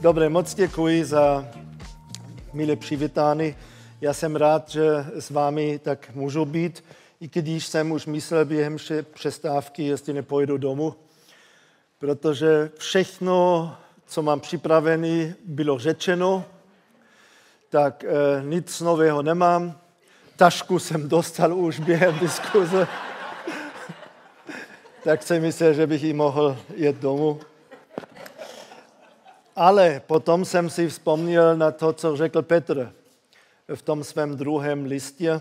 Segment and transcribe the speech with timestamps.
[0.00, 1.48] Dobré, moc děkuji za
[2.52, 3.56] milé přivítání.
[4.00, 6.84] Já jsem rád, že s vámi tak můžu být,
[7.20, 8.76] i když jsem už myslel během
[9.14, 10.94] přestávky, jestli nepojdu domů,
[11.98, 13.74] protože všechno,
[14.06, 16.44] co mám připravené, bylo řečeno,
[17.68, 19.78] tak eh, nic nového nemám.
[20.36, 22.88] Tašku jsem dostal už během diskuze,
[25.04, 27.40] tak jsem myslel, že bych ji mohl jet domů.
[29.56, 32.92] Ale potom jsem si vzpomněl na to, co řekl Petr
[33.74, 35.40] v tom svém druhém listě,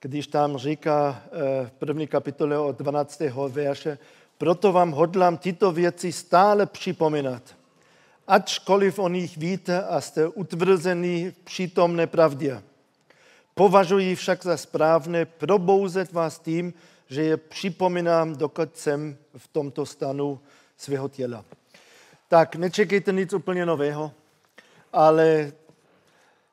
[0.00, 3.20] když tam říká eh, v první kapitole od 12.
[3.48, 3.98] verše,
[4.38, 7.42] proto vám hodlám tyto věci stále připomínat,
[8.26, 12.62] ačkoliv o nich víte a jste utvrzený v přítomné pravdě.
[13.54, 16.74] Považuji však za správné probouzet vás tím,
[17.08, 20.40] že je připomínám, dokud jsem v tomto stanu
[20.76, 21.44] svého těla.
[22.28, 24.12] Tak nečekejte nic úplně nového,
[24.92, 25.52] ale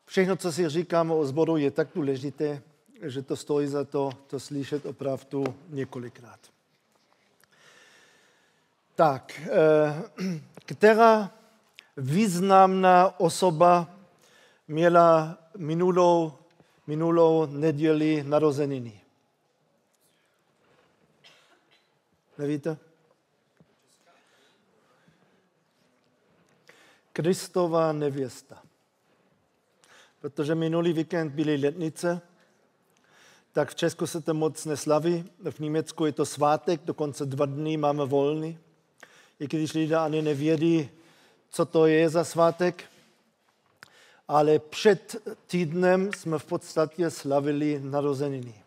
[0.06, 2.62] všechno, co si říkám o zboru, je tak důležité,
[3.02, 6.40] že to stojí za to, to slyšet opravdu několikrát.
[8.96, 10.04] Tak, eh,
[10.66, 11.32] která
[11.98, 13.90] významná osoba
[14.68, 16.34] měla minulou,
[16.88, 19.02] minulou neděli narozeniny?
[22.38, 22.78] Nevíte?
[27.16, 28.62] Kristova nevěsta.
[30.22, 32.22] Protože minulý víkend byly letnice,
[33.52, 35.32] tak v Česku se to moc neslaví.
[35.50, 38.58] V Německu je to svátek, dokonce dva dny máme volný.
[39.40, 40.90] I když lidé ani nevědí,
[41.50, 42.84] co to je za svátek.
[44.28, 45.16] Ale před
[45.48, 48.65] týdnem jsme v podstatě slavili narozeniny.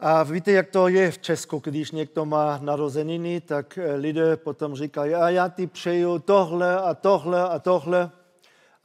[0.00, 4.74] A víte, jak to je v Česku, když někdo má narozeniny, tak eh, lidé potom
[4.74, 8.10] říkají, a já ti přeju tohle a tohle a tohle.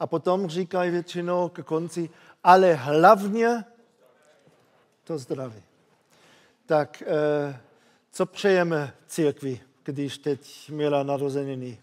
[0.00, 2.10] A potom říkají většinou k konci,
[2.44, 3.64] ale hlavně
[5.04, 5.62] to zdraví.
[6.66, 7.60] Tak eh,
[8.12, 11.78] co přejeme církvi, když teď měla narozeniny?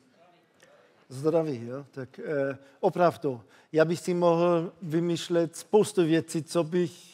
[1.10, 1.86] Zdraví, jo?
[1.92, 3.42] Tak eh, opravdu,
[3.72, 7.09] já bych si mohl vymýšlet spoustu věcí, co bych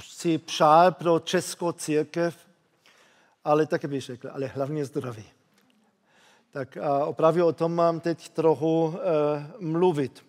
[0.00, 2.36] si přál pro českou církev,
[3.44, 5.24] ale také bych řekl, ale hlavně zdraví.
[6.50, 8.94] Tak a opravdu o tom mám teď trochu uh,
[9.58, 10.24] mluvit.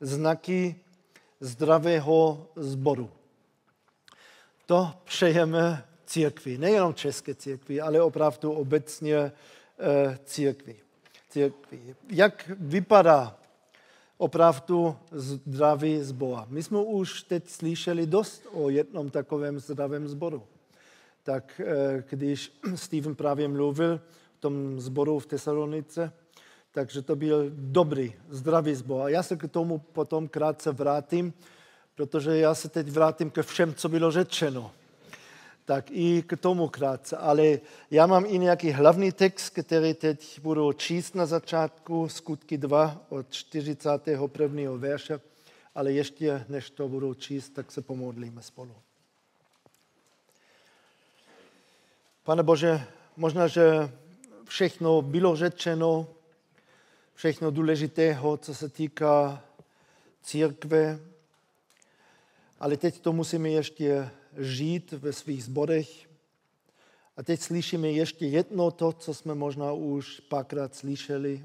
[0.00, 0.80] Znaky
[1.40, 3.10] zdravého zboru.
[4.66, 10.76] To přejeme církvi, nejenom české církvi, ale opravdu obecně uh, církvi.
[11.28, 11.96] církvi.
[12.10, 13.37] Jak vypadá
[14.18, 16.44] opravdu zdravý zbor.
[16.48, 20.42] My jsme už teď slyšeli dost o jednom takovém zdravém zboru.
[21.22, 26.12] Tak eh, když Steven právě mluvil o tom zboru v Tesalonice,
[26.72, 29.02] takže to byl dobrý, zdravý zbor.
[29.02, 31.32] A já se k tomu potom krátce vrátím,
[31.94, 34.70] protože já se teď vrátím ke všem, co bylo řečeno
[35.68, 37.16] tak i k tomu krátce.
[37.16, 43.00] Ale já mám i nějaký hlavní text, který teď budu číst na začátku, skutky 2
[43.08, 44.72] od 41.
[44.76, 45.20] verše,
[45.74, 48.74] ale ještě než to budu číst, tak se pomodlíme spolu.
[52.24, 52.80] Pane Bože,
[53.16, 53.92] možná, že
[54.44, 56.06] všechno bylo řečeno,
[57.14, 59.42] všechno důležitého, co se týká
[60.22, 60.98] církve,
[62.60, 66.08] ale teď to musíme ještě žít ve svých zborech.
[67.16, 71.44] A teď slyšíme ještě jedno to, co jsme možná už párkrát slyšeli.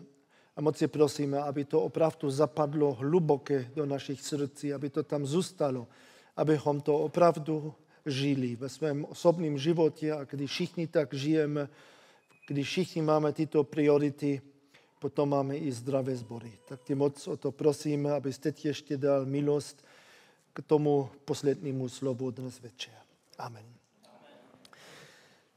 [0.56, 5.26] A moc je prosíme, aby to opravdu zapadlo hluboké do našich srdcí, aby to tam
[5.26, 5.88] zůstalo,
[6.36, 7.74] abychom to opravdu
[8.06, 11.70] žili ve svém osobním životě a když všichni tak žijeme,
[12.48, 14.42] když všichni máme tyto priority,
[15.00, 16.52] potom máme i zdravé zbory.
[16.68, 19.86] Tak tě moc o to prosíme, abyste ještě dal milost,
[20.54, 22.94] k tomu poslednímu slovu dnes večer.
[23.38, 23.66] Amen.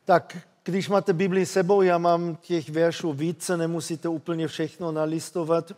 [0.05, 5.73] Tak, když máte Bibli sebou, já mám těch veršů více, nemusíte úplně všechno nalistovat,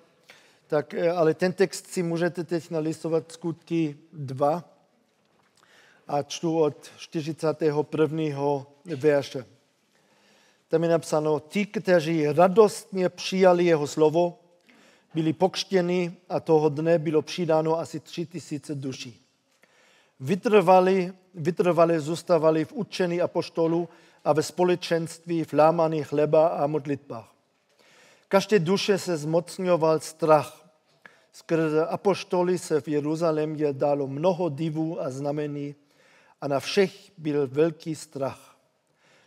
[0.67, 4.65] tak, eh, ale ten text si můžete teď nalistovat skutky 2
[6.09, 8.67] a čtu od 41.
[8.97, 9.45] verše.
[10.69, 14.38] Tam je napsáno, ti, kteří radostně přijali jeho slovo,
[15.19, 19.21] byli pokštěni a toho dne bylo přidáno asi tři tisíce duší.
[20.21, 23.89] Vytrvali, vytrvali zůstávali v učení apoštolu
[24.25, 27.35] a ve společenství v lámaní chleba a modlitbách.
[28.29, 30.71] Každé duše se zmocňoval strach.
[31.33, 35.75] Skrze apoštoly se v Jeruzalémě dalo mnoho divů a znamení
[36.41, 38.57] a na všech byl velký strach.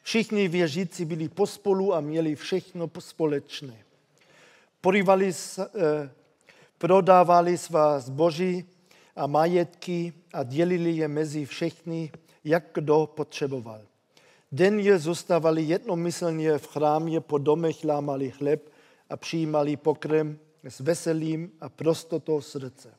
[0.04, 3.91] Všichni věřící byli pospolu a měli všechno společné.
[4.82, 5.32] Porývali,
[6.78, 8.66] prodávali svá zboží
[9.16, 12.12] a majetky a dělili je mezi všechny,
[12.44, 13.82] jak kdo potřeboval.
[14.52, 18.70] Denně zůstávali jednomyslně v chrámě, po domech lámali chleb
[19.10, 22.94] a přijímali pokrm s veselým a prostotou srdce.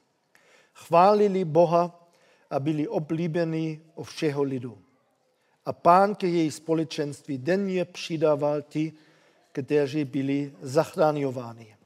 [0.75, 2.09] Chválili Boha
[2.51, 4.79] a byli oblíbení o všeho lidu.
[5.67, 8.93] A pán ke její společenství denně přidával ti,
[9.53, 11.77] kteří byli zachráňováni.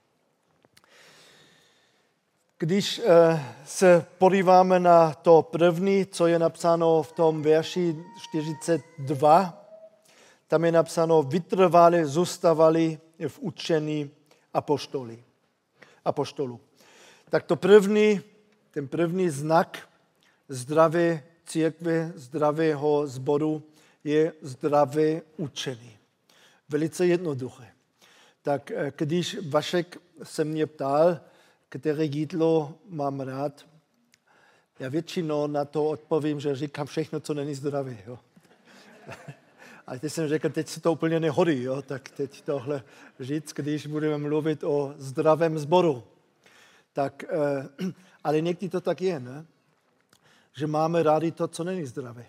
[2.58, 7.96] Když eh, se podíváme na to první, co je napsáno v tom verši
[8.28, 9.64] 42,
[10.48, 12.98] tam je napsáno, vytrvali, zůstavali
[13.28, 14.10] v učení
[14.54, 15.24] apoštoli,
[16.04, 16.60] apoštolu.
[17.30, 18.20] Tak to první,
[18.70, 19.88] ten první znak
[20.48, 23.62] zdravé církve, zdravého zboru
[24.04, 25.95] je zdravé učení.
[26.68, 27.66] Velice jednoduché.
[28.42, 31.20] Tak eh, když Vašek se mě ptal,
[31.68, 33.66] které jídlo mám rád,
[34.78, 37.96] já většinou na to odpovím, že říkám všechno, co není zdravé.
[38.06, 38.18] Jo.
[39.86, 41.82] A teď jsem řekl, teď se to úplně nehodí, jo?
[41.82, 42.82] tak teď tohle
[43.20, 46.04] říct, když budeme mluvit o zdravém zboru.
[46.92, 47.92] Tak, eh,
[48.24, 49.46] ale někdy to tak je, ne?
[50.56, 52.26] že máme rádi to, co není zdravé.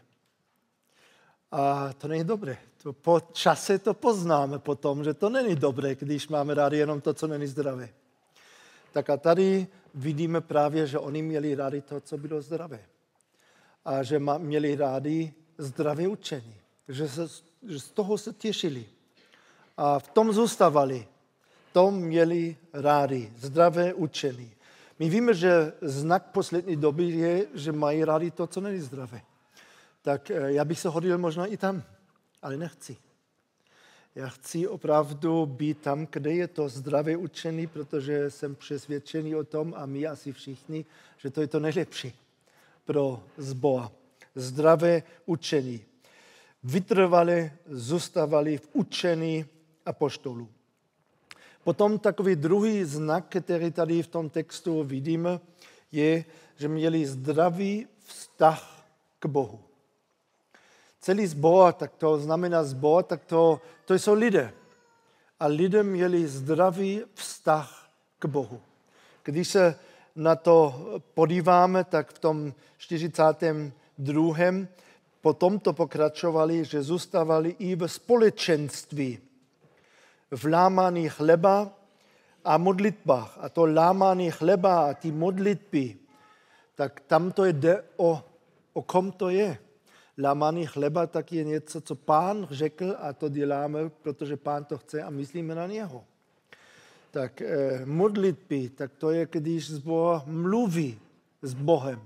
[1.52, 2.58] A to není dobré.
[2.84, 7.14] To po čase to poznáme potom, že to není dobré, když máme rádi jenom to,
[7.14, 7.90] co není zdravé.
[8.92, 12.80] Tak a tady vidíme právě, že oni měli rádi to, co bylo zdravé.
[13.86, 16.56] A že měli rádi zdravé učení.
[16.88, 17.28] Že, se,
[17.68, 18.86] že z toho se těšili.
[19.78, 21.08] A v tom zůstávali.
[21.74, 24.52] Tom měli rádi zdravé učení.
[25.00, 29.22] My víme, že znak poslední doby je, že mají rádi to, co není zdravé.
[30.08, 31.84] Tak eh, já bych se hodil možná i tam,
[32.42, 32.98] ale nechci.
[34.16, 39.74] Já chci opravdu být tam, kde je to zdravé učení, protože jsem přesvědčený o tom,
[39.78, 40.86] a my asi všichni,
[41.18, 42.14] že to je to nejlepší
[42.86, 43.92] pro zboa.
[44.36, 45.86] Zdravé učení.
[46.64, 49.46] Vytrvali, zůstávali v učení
[49.86, 50.50] apoštolů.
[51.64, 55.40] Potom takový druhý znak, který tady v tom textu vidíme,
[55.92, 56.26] je,
[56.56, 58.88] že měli zdravý vztah
[59.20, 59.67] k Bohu
[61.00, 64.54] celý zbor, tak to znamená zbor, tak to, to jsou lidé.
[65.40, 67.90] A lidé měli zdravý vztah
[68.20, 68.62] k Bohu.
[69.24, 69.76] Když se
[70.16, 70.76] na to
[71.14, 74.36] podíváme, tak v tom 42.
[75.22, 79.20] potom to pokračovali, že zůstávali i v společenství,
[80.32, 81.70] v lámání chleba
[82.44, 83.38] a modlitbách.
[83.42, 85.98] A to lámání chleba a ty modlitby,
[86.76, 88.24] tak tam to jde o,
[88.74, 89.58] o kom to je
[90.18, 95.04] lámaný chleba tak je něco, co pán řekl a to děláme, protože pán to chce
[95.04, 96.04] a myslíme na něho.
[97.12, 101.00] Tak eh, modlitby, tak to je, když zbor mluví
[101.42, 102.02] s Bohem,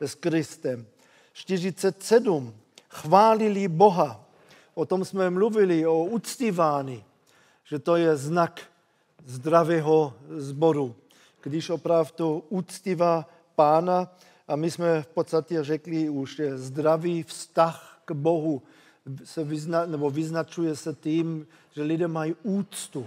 [0.00, 0.86] s Kristem.
[1.32, 2.54] 47.
[2.88, 4.24] Chválili Boha.
[4.74, 7.04] O tom jsme mluvili, o uctívání,
[7.64, 8.60] že to je znak
[9.26, 10.94] zdravého zboru.
[11.42, 14.08] Když opravdu uctívá pána,
[14.48, 18.62] a my jsme v podstatě řekli už, že zdravý vztah k Bohu
[19.24, 23.06] se vyzna, nebo vyznačuje se tím, že lidé mají úctu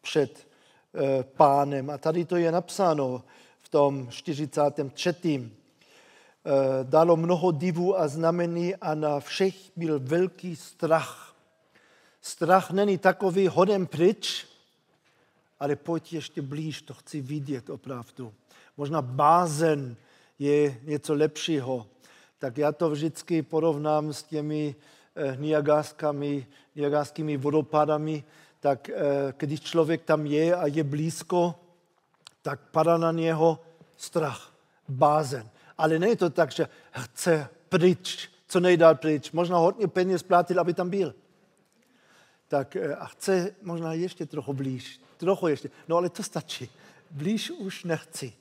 [0.00, 0.46] před
[0.94, 1.90] e, pánem.
[1.90, 3.22] A tady to je napsáno
[3.60, 5.14] v tom 43.
[5.24, 5.40] E,
[6.44, 11.34] eh, dalo mnoho divů a znamení a na všech byl velký strach.
[12.20, 14.46] Strach není takový hodem pryč,
[15.60, 18.32] ale pojď ještě blíž, to chci vidět opravdu.
[18.76, 19.96] Možná bázen,
[20.38, 21.86] je něco lepšího.
[22.38, 24.74] Tak já to vždycky porovnám s těmi
[25.16, 25.36] eh,
[26.74, 28.24] niagarskými vodopádami,
[28.60, 31.54] tak eh, když člověk tam je a je blízko,
[32.42, 33.58] tak padá na něho
[33.96, 34.54] strach,
[34.88, 35.48] bázen.
[35.78, 39.32] Ale není to tak, že chce pryč, co nejdál pryč.
[39.32, 41.14] Možná hodně peněz platil, aby tam byl.
[42.48, 45.70] Tak eh, a chce možná ještě trochu blíž, trochu ještě.
[45.88, 46.70] No ale to stačí.
[47.10, 48.32] Blíž už nechci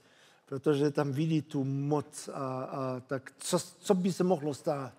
[0.52, 4.94] protože tam vidí tu moc a, a tak co, co by se mohlo stát,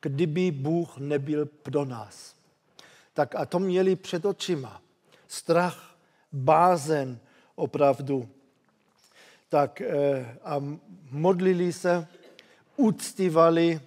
[0.00, 2.34] kdyby Bůh nebyl pro nás.
[3.14, 4.82] Tak a to měli před očima.
[5.28, 5.96] Strach,
[6.32, 7.18] bázen
[7.54, 8.28] opravdu.
[9.48, 10.64] Tak eh, a
[11.10, 12.06] modlili se,
[12.76, 13.80] uctívali,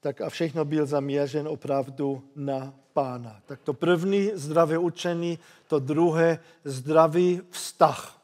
[0.00, 3.40] tak a všechno byl zaměřen opravdu na pána.
[3.46, 8.15] Tak to první zdravé učení, to druhé zdravý vztah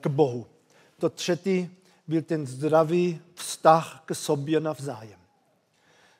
[0.00, 0.46] k Bohu.
[0.98, 1.70] To třetí
[2.08, 5.20] byl ten zdravý vztah k sobě navzájem.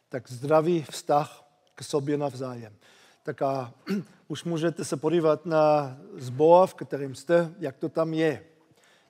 [0.08, 2.74] Tak zdravý vztah k sobě navzájem.
[3.22, 3.74] Tak a
[4.28, 8.44] už můžete se podívat na zbor, v kterém jste, jak to tam je.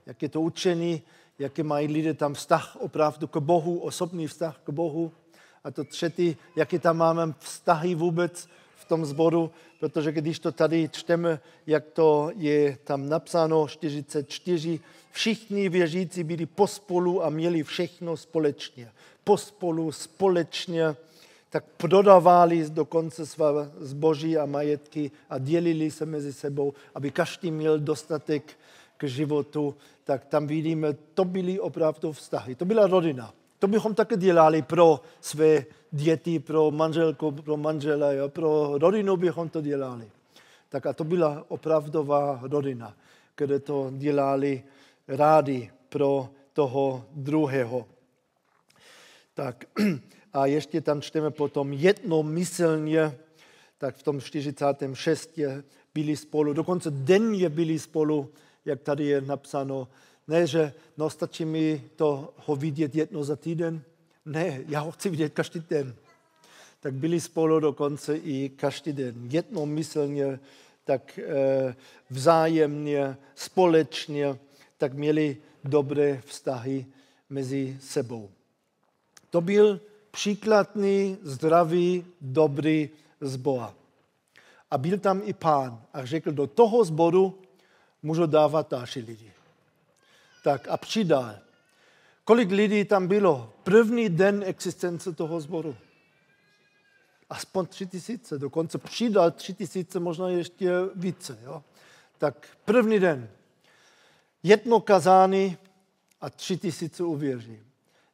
[0.07, 1.03] Jak je to učení,
[1.39, 5.13] jaký mají lidé tam vztah opravdu k Bohu, osobní vztah k Bohu.
[5.65, 8.49] A to třetí, jaké tam máme vztahy vůbec
[8.89, 14.81] tom zboru, protože když to tady čteme, jak to je tam napsáno, 44,
[15.13, 18.91] všichni věřící byli pospolu a měli všechno společně.
[19.25, 20.97] Pospolu, společně,
[21.51, 23.47] tak prodávali dokonce své
[23.81, 28.59] zboží a majetky a dělili se mezi sebou, aby každý měl dostatek
[28.97, 32.55] k životu, tak tam vidíme, to byly opravdu vztahy.
[32.55, 33.35] To byla rodina.
[33.59, 38.29] To bychom také dělali pro své děti, pro manželku, pro manžela, jo?
[38.29, 40.11] pro rodinu bychom to dělali.
[40.69, 42.95] Tak a to byla opravdová rodina,
[43.37, 44.63] kde to dělali
[45.09, 47.87] rádi pro toho druhého.
[49.35, 49.65] Tak
[50.33, 53.19] a ještě tam čteme potom jednomyslně,
[53.79, 55.39] tak v tom 46.
[55.95, 58.31] byli spolu, dokonce denně byli spolu,
[58.65, 59.89] jak tady je napsáno,
[60.29, 63.83] ne, že no, stačí mi to ho vidět jedno za týden.
[64.25, 65.95] Ne, já ho chci vidět každý den.
[66.81, 69.15] Tak byli spolu dokonce i každý den.
[69.31, 70.41] Jednomyslně,
[70.85, 71.75] tak e,
[72.11, 74.39] vzájemně, společně,
[74.79, 76.87] tak měli dobré vztahy
[77.31, 78.31] mezi sebou.
[79.31, 79.81] To byl
[80.11, 83.75] příkladný, zdravý, dobrý zbor.
[84.71, 87.39] A byl tam i pán a řekl, do toho zboru
[88.03, 89.38] můžu dávat další lidi
[90.43, 91.35] tak a přidal.
[92.25, 93.53] Kolik lidí tam bylo?
[93.63, 95.77] První den existence toho sboru.
[97.31, 101.39] Aspoň tři tisíce, dokonce přidal tři tisíce, možná ještě více.
[101.43, 101.65] Jo?
[102.19, 103.31] Tak první den.
[104.43, 105.57] Jedno kazání
[106.21, 107.63] a tři tisíce uvěří.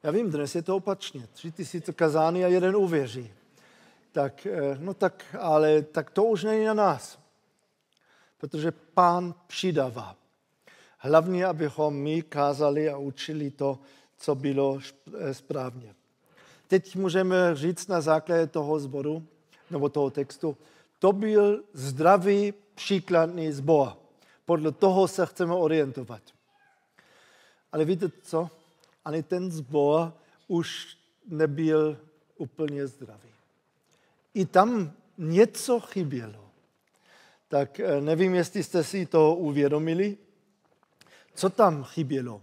[0.02, 1.26] Já vím, dnes je to opačně.
[1.32, 3.32] Tři tisíce kazání a jeden uvěří.
[4.12, 7.18] Tak, eh, no tak, ale tak to už není na nás.
[8.38, 10.16] Protože pán přidává.
[11.04, 13.78] Hlavně, abychom my kázali a učili to,
[14.18, 14.78] co bylo
[15.18, 15.94] eh, správně.
[16.68, 19.26] Teď můžeme říct na základě toho zboru,
[19.70, 20.56] nebo toho textu,
[20.98, 23.92] to byl zdravý, příkladný zbor.
[24.46, 26.22] Podle toho se chceme orientovat.
[27.72, 28.50] Ale víte co?
[29.04, 30.12] Ani ten zbor
[30.48, 30.96] už
[31.28, 31.96] nebyl
[32.36, 33.30] úplně zdravý.
[34.34, 36.50] I tam něco chybělo.
[37.48, 40.16] Tak eh, nevím, jestli jste si to uvědomili,
[41.34, 42.40] co tam chybělo?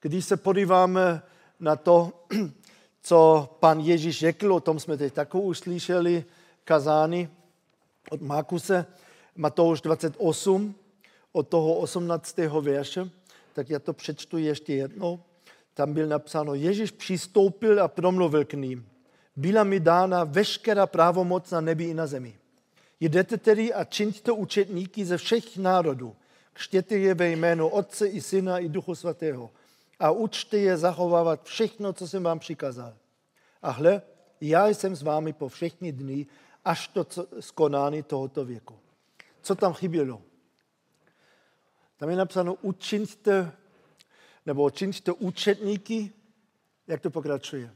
[0.00, 1.22] Když se podíváme
[1.60, 2.12] na to,
[3.02, 6.24] co pan Ježíš řekl, o tom jsme teď takovou uslyšeli
[6.64, 7.28] kazání
[8.10, 8.86] od Markuse,
[9.36, 10.74] Matouš 28,
[11.32, 12.36] od toho 18.
[12.60, 13.10] verše,
[13.52, 15.20] tak já to přečtu ještě jednou.
[15.74, 18.88] Tam byl napsáno, Ježíš přistoupil a promluvil k ním.
[19.36, 22.38] Byla mi dána veškerá právomoc na nebi i na zemi.
[23.00, 26.16] Jdete tedy a čiňte učetníky ze všech národů
[26.56, 29.50] Křtěte je ve jménu Otce i Syna i Duchu Svatého
[30.00, 32.94] a učte je zachovávat všechno, co jsem vám přikázal.
[33.62, 34.02] A hle,
[34.40, 36.26] já jsem s vámi po všechny dny,
[36.64, 37.06] až to
[37.40, 38.74] skonání tohoto věku.
[39.42, 40.22] Co tam chybělo?
[41.96, 43.52] Tam je napsáno, učiňte,
[44.46, 46.12] nebo učiňte účetníky,
[46.86, 47.74] jak to pokračuje?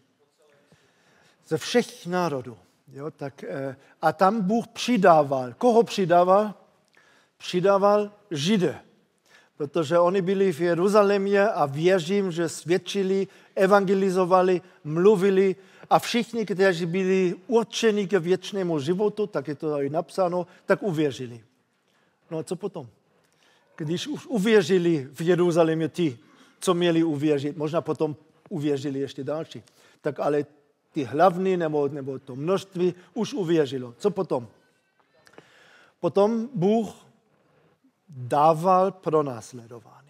[1.46, 2.58] Ze všech národů.
[2.92, 5.52] Jo, tak, eh, a tam Bůh přidával.
[5.52, 6.59] Koho přidával?
[7.40, 8.78] Přidával Židé,
[9.56, 15.56] protože oni byli v Jeruzalémě a věřím, že svědčili, evangelizovali, mluvili
[15.90, 21.40] a všichni, kteří byli určeni k věčnému životu, tak je to i napsáno, tak uvěřili.
[22.30, 22.88] No a co potom?
[23.76, 26.18] Když už uvěřili v Jeruzalémě ti,
[26.60, 28.16] co měli uvěřit, možná potom
[28.48, 29.62] uvěřili ještě další,
[30.00, 30.44] tak ale
[30.92, 33.94] ty hlavní nebo, nebo to množství už uvěřilo.
[33.98, 34.48] Co potom?
[36.00, 37.09] Potom Bůh
[38.10, 40.00] dával pro následování.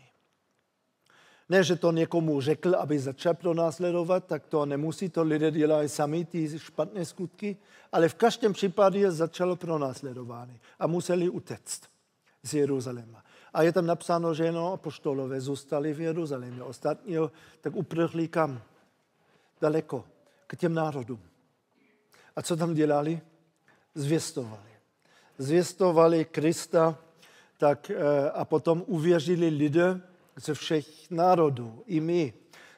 [1.49, 5.89] Ne, že to někomu řekl, aby začal pro následovat, tak to nemusí, to lidé dělají
[5.89, 7.57] sami, ty špatné skutky,
[7.93, 11.83] ale v každém případě začalo pro následování a museli utéct
[12.43, 13.25] z Jeruzaléma.
[13.55, 16.63] A je tam napsáno, že jenom apoštolové zůstali v Jeruzalémě.
[16.63, 17.17] Ostatní
[17.61, 18.63] tak uprchli kam?
[19.61, 20.05] Daleko,
[20.47, 21.21] k těm národům.
[22.37, 23.21] A co tam dělali?
[23.95, 24.71] Zvěstovali.
[25.39, 26.99] Zvěstovali Krista,
[27.61, 30.01] tak, eh, a potom uvěřili lidé
[30.37, 32.33] ze všech národů, i my.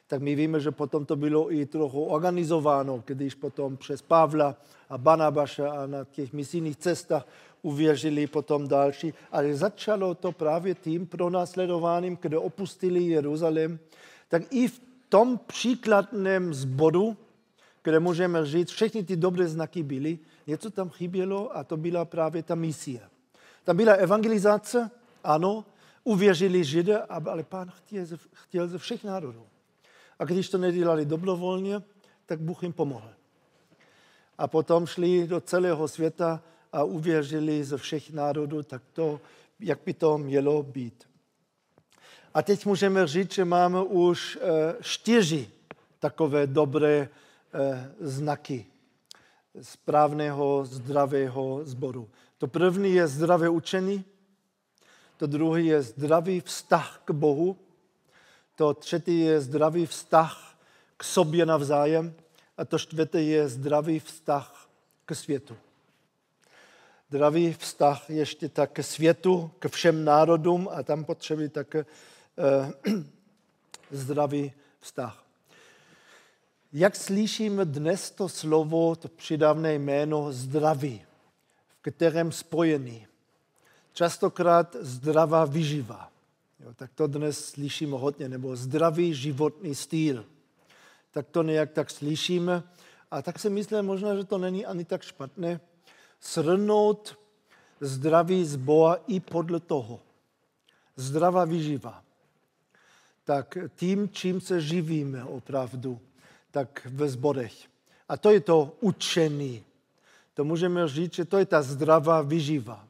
[0.07, 4.55] Tak my víme, že potom to bylo i trochu organizováno, když potom přes Pavla
[4.89, 7.27] a Banabaša a na těch misijních cestách
[7.61, 9.13] uvěřili potom další.
[9.31, 13.79] Ale začalo to právě tím pronásledováním, kde opustili Jeruzalém.
[14.27, 17.17] Tak i v tom příkladném zboru,
[17.83, 22.43] kde můžeme říct, všechny ty dobré znaky byly, něco tam chybělo a to byla právě
[22.43, 23.12] ta misie.
[23.63, 24.91] Tam byla evangelizace,
[25.23, 25.65] ano,
[26.03, 29.45] uvěřili Židé, ale pán chtěl, chtěl ze všech národů.
[30.19, 31.81] A když to nedělali dobrovolně,
[32.25, 33.09] tak Bůh jim pomohl.
[34.37, 36.41] A potom šli do celého světa
[36.71, 39.21] a uvěřili ze všech národů, tak to,
[39.59, 41.03] jak by to mělo být.
[42.33, 45.49] A teď můžeme říct, že máme už eh, čtyři
[45.99, 47.09] takové dobré
[47.53, 48.65] eh, znaky
[49.61, 52.09] správného, zdravého zboru.
[52.43, 54.05] To první je zdravé učení,
[55.17, 57.57] to druhé je zdravý vztah k Bohu,
[58.55, 60.57] to třetí je zdravý vztah
[60.97, 62.13] k sobě navzájem
[62.57, 64.69] a to čtvrté je zdravý vztah
[65.05, 65.57] k světu.
[67.09, 71.85] Zdravý vztah ještě tak k světu, k všem národům a tam potřebuje také
[72.37, 72.91] eh,
[73.91, 75.23] zdravý vztah.
[76.73, 81.01] Jak slyšíme dnes to slovo, to přidavné jméno zdraví,
[81.91, 83.07] kterém spojený?
[83.93, 86.11] Častokrát zdravá vyživa.
[86.59, 90.25] Jo, tak to dnes slyšíme hodně, nebo zdravý životní styl.
[91.11, 92.63] Tak to nějak tak slyšíme.
[93.11, 95.59] A tak si myslím možná, že to není ani tak špatné.
[96.19, 97.19] Srnout
[97.79, 99.99] zdraví z Boha i podle toho.
[100.95, 102.03] Zdravá vyživa.
[103.23, 105.99] Tak tím, čím se živíme opravdu,
[106.51, 107.53] tak ve zborech.
[108.09, 109.63] A to je to učení.
[110.33, 112.87] To můžeme říct, že to je ta zdravá vyživa.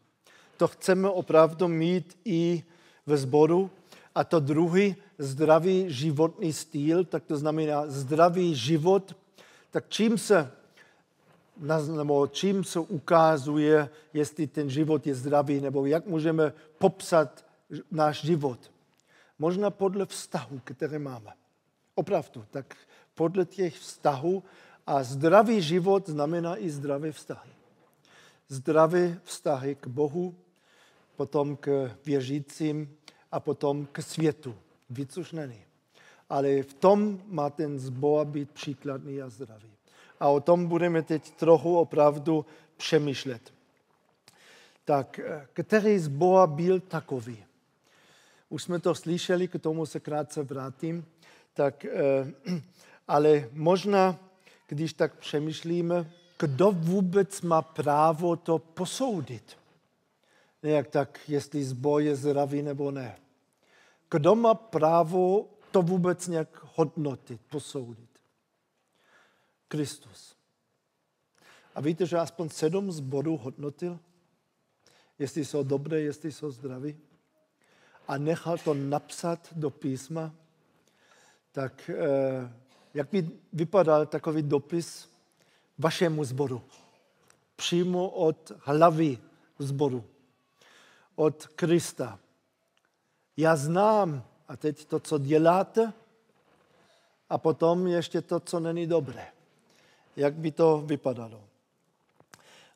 [0.57, 2.63] To chceme opravdu mít i
[3.05, 3.69] ve sboru.
[4.15, 9.15] A to druhý, zdravý životní styl, tak to znamená zdravý život,
[9.71, 10.51] tak čím se,
[11.95, 17.45] nebo čím se ukazuje, jestli ten život je zdravý, nebo jak můžeme popsat
[17.91, 18.71] náš život.
[19.39, 21.33] Možná podle vztahu, které máme.
[21.95, 22.75] Opravdu, tak
[23.15, 24.43] podle těch vztahů.
[24.87, 27.49] A zdravý život znamená i zdravé vztahy.
[28.47, 30.35] Zdravé vztahy k Bohu,
[31.15, 32.97] potom k věřícím
[33.31, 34.55] a potom k světu.
[34.89, 35.61] Víc už není.
[36.29, 39.71] Ale v tom má ten zbor být příkladný a zdravý.
[40.19, 42.45] A o tom budeme teď trochu opravdu
[42.77, 43.53] přemýšlet.
[44.85, 45.19] Tak,
[45.53, 47.45] který zbor byl takový?
[48.49, 51.05] Už jsme to slyšeli, k tomu se krátce vrátím.
[51.53, 51.85] Tak,
[53.07, 54.19] ale možná,
[54.73, 59.57] když tak přemýšlíme, kdo vůbec má právo to posoudit?
[60.63, 63.17] Nějak tak, jestli zbor je zdravý nebo ne.
[64.11, 68.09] Kdo má právo to vůbec nějak hodnotit, posoudit?
[69.67, 70.35] Kristus.
[71.75, 73.99] A víte, že aspoň sedm zborů hodnotil,
[75.19, 76.97] jestli jsou dobré, jestli jsou zdraví.
[78.07, 80.33] A nechal to napsat do písma,
[81.51, 85.09] tak eh, jak by vypadal takový dopis
[85.77, 86.61] vašemu zboru?
[87.55, 89.17] Přímo od hlavy
[89.59, 90.03] zboru
[91.15, 92.19] od Krista.
[93.37, 95.93] Já znám, a teď to, co děláte,
[97.29, 99.27] a potom ještě to, co není dobré.
[100.15, 101.41] Jak by to vypadalo?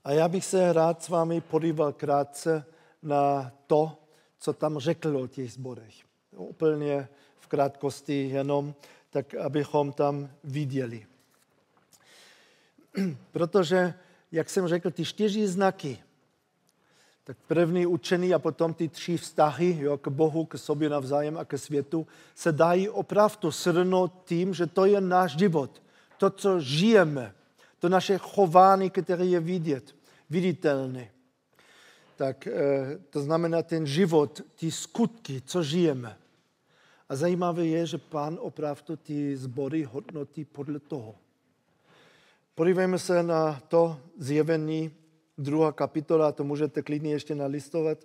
[0.03, 2.65] A já bych se rád s vámi podíval krátce
[3.03, 3.97] na to,
[4.39, 5.93] co tam řekl o těch zborech.
[6.31, 7.07] Úplně
[7.39, 8.73] v krátkosti jenom,
[9.09, 11.05] tak abychom tam viděli.
[13.31, 13.93] Protože,
[14.31, 15.99] jak jsem řekl, ty čtyři znaky,
[17.23, 21.45] tak první učení a potom ty tři vztahy jo, k Bohu, k sobě navzájem a
[21.45, 25.81] ke světu se dají opravdu shrnout tím, že to je náš život.
[26.17, 27.33] To, co žijeme,
[27.79, 29.95] to naše chování, které je vidět,
[30.29, 31.11] viditelné.
[32.15, 32.53] Tak eh,
[33.09, 36.17] to znamená ten život, ty skutky, co žijeme.
[37.09, 41.15] A zajímavé je, že pán opravdu ty zbory hodnotí podle toho.
[42.55, 44.91] Podívejme se na to zjevení
[45.37, 47.97] druhá kapitola, to můžete klidně ještě nalistovat,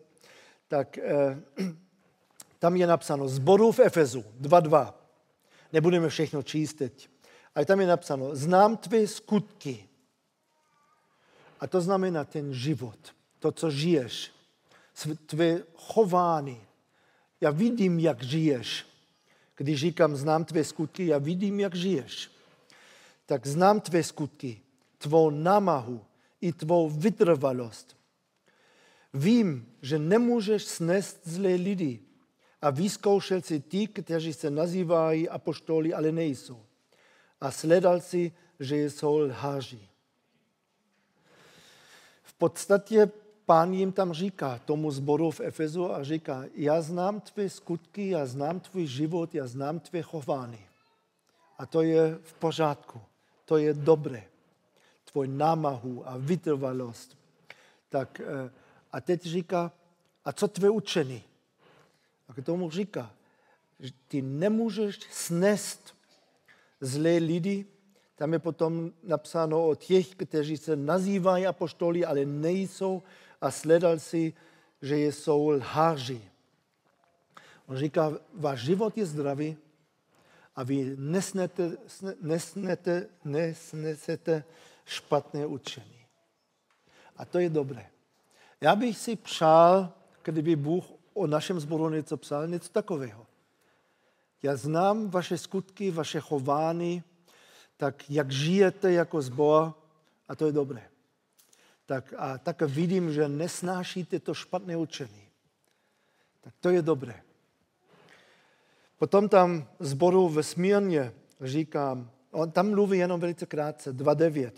[0.68, 1.42] tak eh,
[2.58, 4.92] tam je napsáno zboru v Efezu 2.2.
[5.72, 7.08] Nebudeme všechno číst teď.
[7.54, 9.88] Ale tam je napsáno, znám tvé skutky.
[11.60, 12.98] A to znamená ten život,
[13.38, 14.30] to, co žiješ,
[15.26, 16.60] tvé chování.
[17.40, 18.91] Já vidím, jak žiješ.
[19.56, 22.30] Když říkám, znám tvé skutky, já vidím, jak žiješ.
[23.26, 24.60] Tak znám tvé skutky,
[24.98, 26.04] tvou námahu,
[26.40, 27.96] i tvou vytrvalost.
[29.14, 32.00] Vím, že nemůžeš snést zlé lidi
[32.62, 36.64] a vyzkoušel si ty, kteří se nazývají apoštoli, ale nejsou.
[37.40, 39.88] A sledal si, že jsou lháři.
[42.22, 43.10] V podstatě
[43.46, 48.26] pán jim tam říká, tomu zboru v Efezu a říká, já znám tvé skutky, já
[48.26, 50.66] znám tvůj život, já znám tvé chování.
[51.58, 53.00] A to je v pořádku,
[53.44, 54.24] to je dobré
[55.12, 57.18] tvoji námahu a vytrvalost.
[57.88, 58.50] Tak eh,
[58.92, 59.72] a teď říká,
[60.24, 61.22] a co tvé učení?
[62.28, 63.10] A k tomu říká,
[63.80, 65.94] že ty nemůžeš snést
[66.80, 67.66] zlé lidi,
[68.16, 73.02] tam je potom napsáno o těch, kteří se nazývají apoštoli, ale nejsou
[73.42, 74.32] a sledal si,
[74.82, 76.22] že jsou lháři.
[77.66, 79.56] On říká, váš život je zdravý
[80.56, 81.76] a vy nesnete,
[82.20, 84.44] nesnete, nesnesete
[84.84, 86.06] špatné učení.
[87.16, 87.86] A to je dobré.
[88.60, 93.26] Já bych si přál, kdyby Bůh o našem zboru něco psal, něco takového.
[94.42, 97.02] Já znám vaše skutky, vaše chování,
[97.76, 99.74] tak jak žijete jako zbor,
[100.28, 100.91] a to je dobré.
[101.86, 105.28] Tak, a tak vidím, že nesnášíte to špatné učení.
[106.40, 107.22] Tak to je dobré.
[108.98, 114.50] Potom tam zboru ve Smírně říkám, on tam mluví jenom velice krátce, 2.9.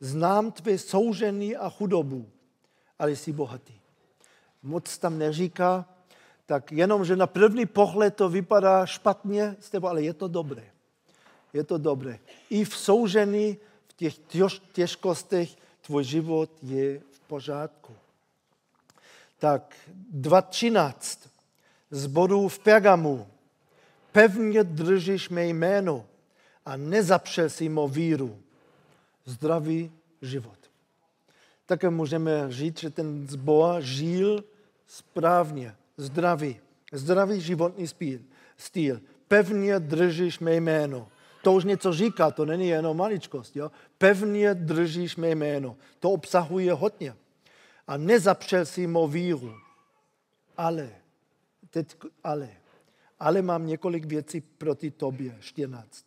[0.00, 2.30] Znám tvé soužení a chudobu,
[2.98, 3.74] ale jsi bohatý.
[4.62, 5.88] Moc tam neříká,
[6.46, 10.64] tak jenom, že na první pohled to vypadá špatně s tebou, ale je to dobré.
[11.52, 12.18] Je to dobré.
[12.50, 13.56] I v soužení,
[13.88, 14.18] v těch
[14.72, 15.56] těžkostech,
[15.90, 17.96] tvůj život je v pořádku.
[19.38, 19.74] Tak
[20.14, 21.26] 2.13
[21.90, 23.26] z bodu v Pergamu.
[24.12, 26.06] Pevně držíš mé jméno
[26.66, 28.38] a nezapřel si mou víru.
[29.24, 30.58] Zdravý život.
[31.66, 34.44] Také můžeme říct, že ten zbor žil
[34.86, 36.60] správně, zdravý.
[36.92, 37.86] Zdravý životní
[38.56, 39.00] styl.
[39.28, 41.08] Pevně držíš mé jméno.
[41.42, 43.56] To už něco říká, to není jenom maličkost.
[43.56, 43.70] Jo?
[43.98, 45.76] Pevně držíš mé jméno.
[45.98, 47.14] To obsahuje hodně.
[47.86, 49.54] A nezapřel si mou víru.
[50.56, 50.90] Ale,
[51.70, 52.48] teď ale,
[53.18, 56.04] ale mám několik věcí proti tobě, 14.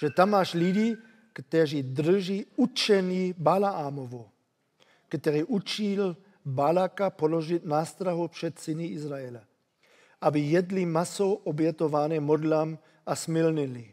[0.00, 0.96] Že tam máš lidi,
[1.32, 4.28] kteří drží učení Balaamovo,
[5.08, 9.44] který učil Balaka položit nástrahu před syny Izraele,
[10.20, 13.91] aby jedli maso obětované modlám a smilnili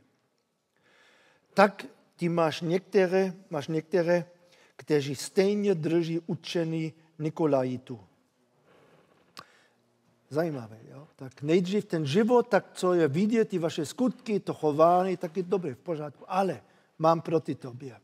[1.54, 1.86] tak
[2.16, 4.26] ty máš některé, máš některé,
[4.76, 8.00] kteří stejně drží učení Nikolajitu.
[10.30, 11.08] Zajímavé, jo?
[11.16, 15.44] Tak nejdřív ten život, tak co je vidět, ty vaše skutky, to chování, tak je
[15.44, 16.24] dobré, v pořádku.
[16.28, 16.62] Ale
[17.00, 17.98] mám proti tobě,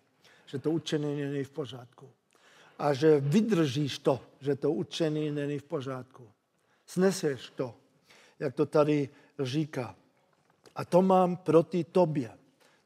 [0.45, 2.09] že to učení není v pořádku.
[2.79, 6.27] A že vydržíš to, že to učení není v pořádku.
[6.85, 7.75] Sneseš to,
[8.39, 9.95] jak to tady říká.
[10.75, 12.31] A to mám proti tobě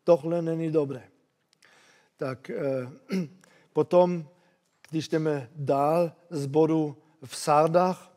[0.09, 1.03] tohle není dobré.
[2.17, 2.57] Tak eh,
[3.73, 4.25] potom,
[4.89, 8.11] když jdeme dál z bodu v Sardách,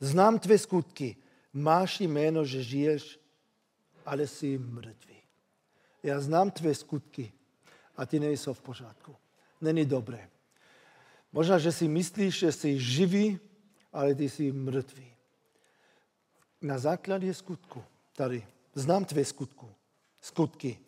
[0.00, 1.16] znám tvé skutky,
[1.52, 3.20] máš jméno, že žiješ,
[4.06, 5.16] ale jsi mrtvý.
[6.02, 7.32] Já znám tvé skutky
[7.96, 9.16] a ty nejsou v pořádku.
[9.60, 10.28] Není dobré.
[11.32, 13.40] Možná, že si myslíš, že jsi živý,
[13.92, 15.16] ale ty jsi mrtvý.
[16.62, 18.44] Na základě skutku tady.
[18.74, 19.77] Znám tvé skutku
[20.28, 20.78] skutky.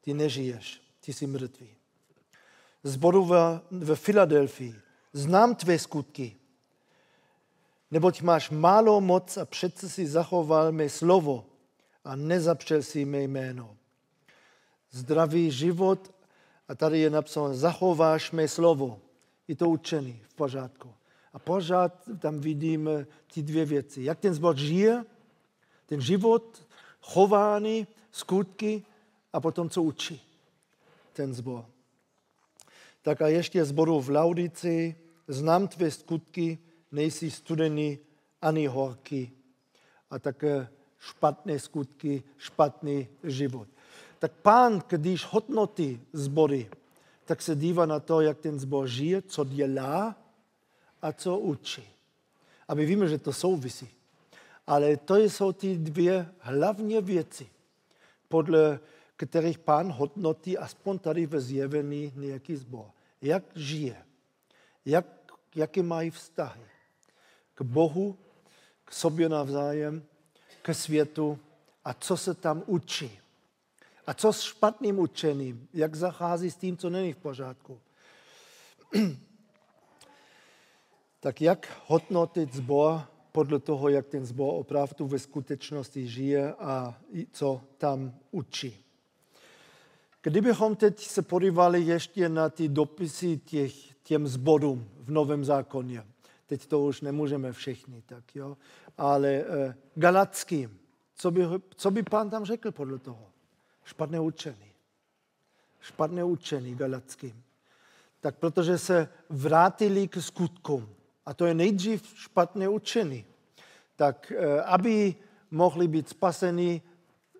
[0.00, 1.70] Ty nežiješ, ty jsi mrtvý.
[2.82, 4.74] Zboru ve, ve Filadelfii.
[5.12, 6.36] Znám tvé skutky.
[7.90, 11.46] Neboť máš málo moc a přece si zachoval mé slovo
[12.04, 13.76] a nezapřel si mé jméno.
[14.90, 16.12] Zdravý život,
[16.68, 18.98] a tady je napsáno, zachováš mé slovo.
[19.48, 20.90] Je to učený v pořádku.
[21.32, 24.02] A pořád tam vidíme ty dvě věci.
[24.02, 25.04] Jak ten zbor žije,
[25.86, 26.66] ten život,
[27.00, 28.82] chování, skutky
[29.32, 30.22] a potom, co učí
[31.12, 31.64] ten zbor.
[33.02, 34.96] Tak a ještě zboru v Laudici,
[35.28, 36.58] znám tvé skutky,
[36.92, 37.98] nejsi studený
[38.42, 39.32] ani horký.
[40.10, 43.68] A také špatné skutky, špatný život.
[44.18, 46.70] Tak pán, když hodnotí zbory,
[47.24, 50.16] tak se dívá na to, jak ten zbor žije, co dělá
[51.02, 51.84] a co učí.
[52.68, 53.88] A my víme, že to souvisí.
[54.66, 57.55] Ale to jsou ty dvě hlavní věci
[58.28, 58.80] podle
[59.16, 62.90] kterých pán hodnotí aspoň tady ve zjevení nějaký zbor.
[63.22, 64.04] Jak žije,
[64.84, 65.06] jak,
[65.54, 66.66] jaké mají vztahy
[67.54, 68.18] k Bohu,
[68.84, 70.04] k sobě navzájem,
[70.62, 71.38] ke světu
[71.84, 73.18] a co se tam učí.
[74.06, 77.80] A co s špatným učením, jak zachází s tím, co není v pořádku.
[81.20, 83.02] tak jak hodnotit zbor
[83.36, 86.96] podle toho, jak ten zbor opravdu ve skutečnosti žije a
[87.32, 88.84] co tam učí.
[90.22, 93.72] Kdybychom teď se podívali ještě na ty dopisy těch,
[94.02, 96.04] těm zborům v Novém zákoně,
[96.46, 98.56] teď to už nemůžeme všichni, tak jo,
[98.98, 100.78] ale eh, galackým,
[101.14, 101.42] co by,
[101.76, 103.28] co by pán tam řekl podle toho?
[103.84, 104.72] Špatné učení.
[105.80, 107.42] Špatné učení galackým.
[108.20, 110.95] Tak protože se vrátili k skutkům.
[111.26, 113.24] A to je nejdřív špatné učení.
[113.96, 115.14] Tak eh, aby
[115.50, 116.82] mohli být spaseni,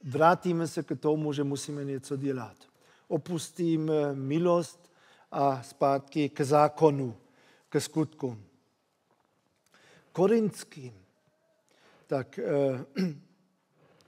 [0.03, 2.57] vrátíme se k tomu, že musíme něco dělat.
[3.09, 4.91] Opustíme milost
[5.33, 7.17] a zpátky k zákonu,
[7.69, 8.45] ke skutkům.
[10.13, 10.95] Korinským,
[12.07, 12.85] tak eh,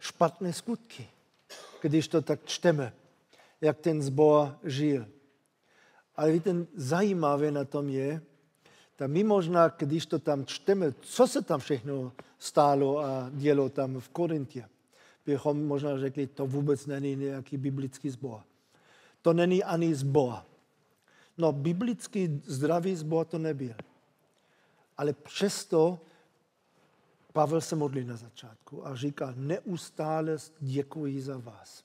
[0.00, 1.08] špatné skutky,
[1.80, 2.92] když to tak čteme,
[3.60, 5.06] jak ten zbor žil.
[6.16, 8.22] Ale víte, zajímavé na tom je,
[8.98, 14.00] tak my možná, když to tam čteme, co se tam všechno stálo a dělo tam
[14.00, 14.68] v Korintě,
[15.26, 18.40] bychom možná řekli, to vůbec není nějaký biblický zbor.
[19.22, 20.42] To není ani zbor.
[21.38, 23.74] No, biblický zdravý zbor to nebyl.
[24.96, 26.00] Ale přesto
[27.32, 31.84] Pavel se modlí na začátku a říká, neustále děkuji za vás.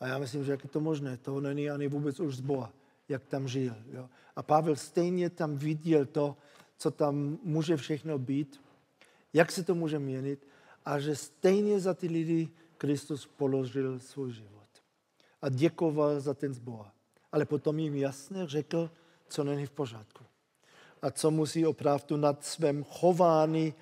[0.00, 2.68] A já myslím, že jak je to možné, to není ani vůbec už zbor,
[3.08, 3.74] jak tam žil.
[3.92, 4.08] Jo.
[4.36, 6.36] A Pavel stejně tam viděl to,
[6.78, 8.60] co tam může všechno být,
[9.32, 10.46] jak se to může měnit
[10.84, 14.68] a že stejně za ty lidi Kristus položil svůj život.
[15.42, 16.86] A děkoval za ten zbor.
[17.32, 18.90] Ale potom jim jasně řekl,
[19.28, 20.24] co není v pořádku.
[21.02, 23.74] A co musí opravdu nad svém chování,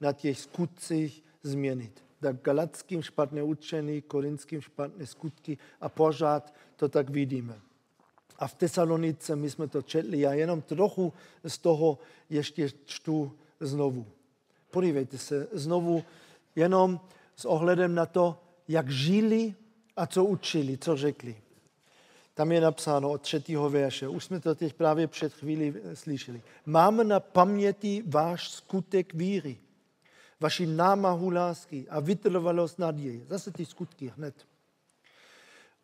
[0.00, 2.04] na těch skutcích změnit.
[2.20, 7.60] Tak galackým špatné učení, korinským špatné skutky a pořád to tak vidíme.
[8.38, 11.12] A v Tesalonice my jsme to četli, já jenom trochu
[11.44, 11.98] z toho
[12.30, 14.06] ještě čtu znovu.
[14.70, 16.04] Podívejte se znovu
[16.56, 17.00] jenom
[17.36, 19.54] s ohledem na to, jak žili
[19.96, 21.36] a co učili, co řekli.
[22.34, 26.42] Tam je napsáno od třetího verše, už jsme to teď právě před chvíli slyšeli.
[26.66, 29.56] Máme na paměti váš skutek víry,
[30.40, 33.20] vaši námahu lásky a vytrvalost naděje.
[33.28, 34.34] Zase ty skutky hned.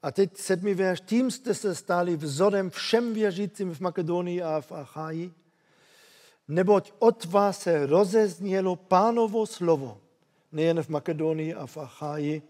[0.03, 1.01] A teď sedmý verš.
[1.01, 5.33] Tím jste se stali vzorem všem věřícím v Makedonii a v Achaji,
[6.49, 10.01] neboť od vás se rozeznělo pánovo slovo,
[10.53, 12.43] nejen v Makedonii a v Achaji,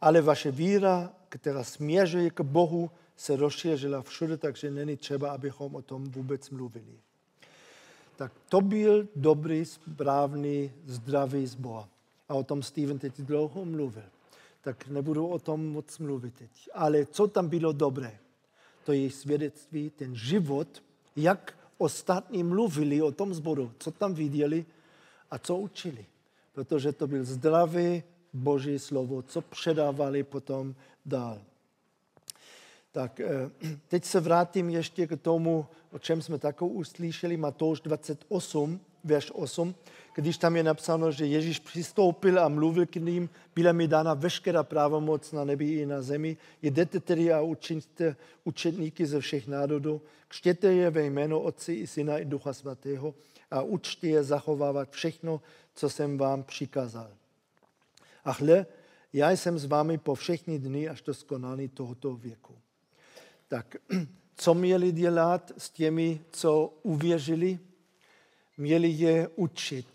[0.00, 5.82] ale vaše víra, která směřuje k Bohu, se rozšířila všude, takže není třeba, abychom o
[5.82, 7.00] tom vůbec mluvili.
[8.16, 11.84] Tak to byl dobrý, správný, zdravý zbor.
[12.28, 14.19] A o tom Steven teď dlouho mluvil.
[14.60, 16.50] Tak nebudu o tom moc mluvit teď.
[16.74, 18.18] Ale co tam bylo dobré?
[18.84, 20.82] To je svědectví, ten život,
[21.16, 24.64] jak ostatní mluvili o tom zboru, co tam viděli
[25.30, 26.06] a co učili.
[26.52, 30.74] Protože to byl zdravý Boží slovo, co předávali potom
[31.06, 31.38] dál.
[32.92, 33.50] Tak eh,
[33.88, 39.74] teď se vrátím ještě k tomu, o čem jsme takovou uslyšeli, Matouš 28, verš 8,
[40.14, 44.62] když tam je napsáno, že Ježíš přistoupil a mluvil k ním, byla mi dána veškerá
[44.62, 46.36] právomoc na nebi i na zemi.
[46.62, 52.18] Jdete tedy a učiňte učetníky ze všech národů, křtěte je ve jméno Otci i Syna
[52.18, 53.14] i Ducha Svatého
[53.50, 55.40] a učte je zachovávat všechno,
[55.74, 57.10] co jsem vám přikázal.
[58.24, 58.66] A hle,
[59.12, 62.54] já jsem s vámi po všechny dny až do skonání tohoto věku.
[63.48, 63.76] Tak
[64.36, 67.58] co měli dělat s těmi, co uvěřili?
[68.60, 69.86] Měli je učit.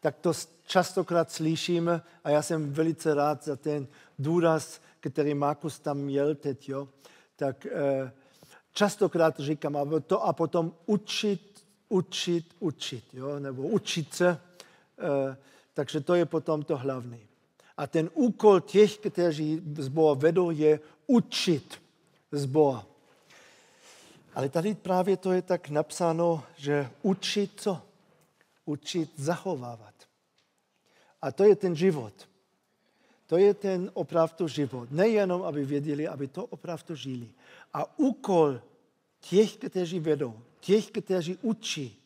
[0.00, 0.32] Tak to
[0.66, 3.86] častokrát slyšíme a já jsem velice rád za ten
[4.18, 6.68] důraz, který Markus tam měl teď.
[6.68, 6.88] Jo?
[7.36, 8.12] Tak eh,
[8.72, 13.38] častokrát říkám, a, to, a potom učit, učit, učit, jo?
[13.38, 14.40] nebo učit se.
[14.98, 15.36] Eh,
[15.74, 17.20] takže to je potom to hlavní.
[17.76, 21.82] A ten úkol těch, kteří zbor vedou, je učit
[22.32, 22.80] zbor.
[24.34, 27.89] Ale tady právě to je tak napsáno, že učit co?
[28.64, 29.94] Učit zachovávat.
[31.22, 32.28] A to je ten život.
[33.26, 34.90] To je ten opravdu život.
[34.90, 37.30] Nejenom, aby věděli, aby to opravdu žili.
[37.74, 38.60] A úkol
[39.20, 42.02] těch, kteří vedou, těch, kteří učí,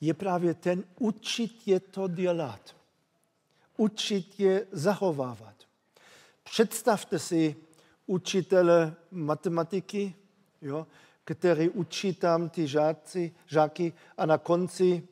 [0.00, 2.76] je právě ten učit je to dělat.
[3.76, 5.54] Učit je zachovávat.
[6.44, 7.56] Představte si
[8.06, 10.14] učitele matematiky,
[10.62, 10.86] jo,
[11.24, 15.08] který učí tam ty žáci, žáky a na konci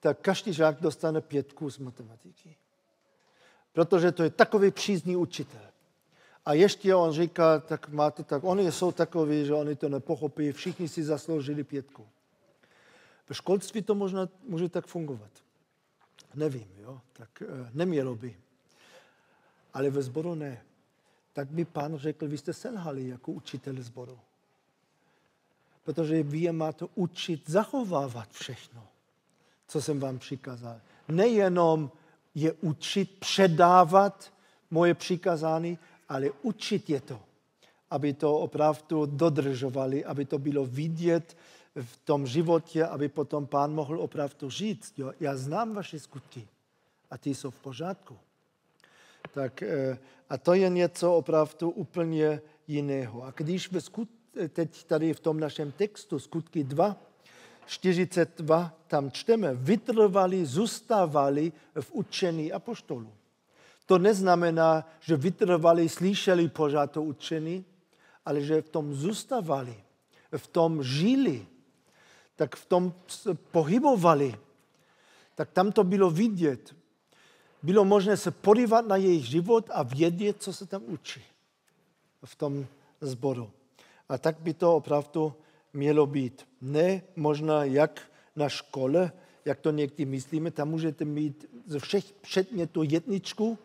[0.00, 2.56] tak každý žák dostane pětku z matematiky.
[3.72, 5.60] Protože to je takový přízný učitel.
[6.44, 10.88] A ještě on říká, tak máte tak, oni jsou takoví, že oni to nepochopí, všichni
[10.88, 12.06] si zasloužili pětku.
[13.28, 15.30] Ve školství to možná může tak fungovat.
[16.34, 17.00] Nevím, jo?
[17.12, 18.36] tak e, nemělo by.
[19.74, 20.62] Ale ve sboru ne.
[21.32, 24.18] Tak by pán řekl, vy jste selhali jako učitel sboru
[25.86, 28.88] protože vy je máte učit zachovávat všechno,
[29.68, 30.80] co jsem vám přikázal.
[31.08, 31.90] Nejenom
[32.34, 34.32] je učit předávat
[34.70, 37.20] moje přikázání, ale učit je to,
[37.90, 41.36] aby to opravdu dodržovali, aby to bylo vidět
[41.82, 46.48] v tom životě, aby potom pán mohl opravdu říct, jo, já znám vaše skutky
[47.10, 48.18] a ty jsou v pořádku.
[49.34, 49.98] Tak, eh,
[50.30, 53.22] a to je něco opravdu úplně jiného.
[53.24, 54.08] A když ve skut,
[54.48, 56.96] teď tady v tom našem textu, skutky 2,
[57.66, 63.12] 42, tam čteme, vytrvali, zůstávali v učení apoštolů.
[63.86, 67.64] To neznamená, že vytrvali, slyšeli pořád to učení,
[68.24, 69.74] ale že v tom zůstávali,
[70.36, 71.46] v tom žili,
[72.36, 72.94] tak v tom
[73.50, 74.34] pohybovali.
[75.34, 76.74] Tak tam to bylo vidět.
[77.62, 81.22] Bylo možné se podívat na jejich život a vědět, co se tam učí
[82.24, 82.66] v tom
[83.00, 83.50] zboru.
[84.08, 85.34] A tak by to opravdu
[85.76, 86.48] mělo být.
[86.60, 89.12] Ne možná jak na škole,
[89.44, 93.58] jak to někdy myslíme, tam můžete mít ze všech předmětů jedničku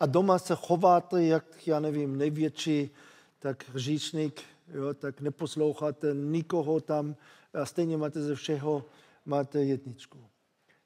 [0.00, 2.90] a doma se chováte, jak, já nevím, největší
[3.38, 7.16] tak říšník, jo, tak neposloucháte nikoho tam
[7.54, 8.84] a stejně máte ze všeho
[9.26, 10.18] máte jedničku.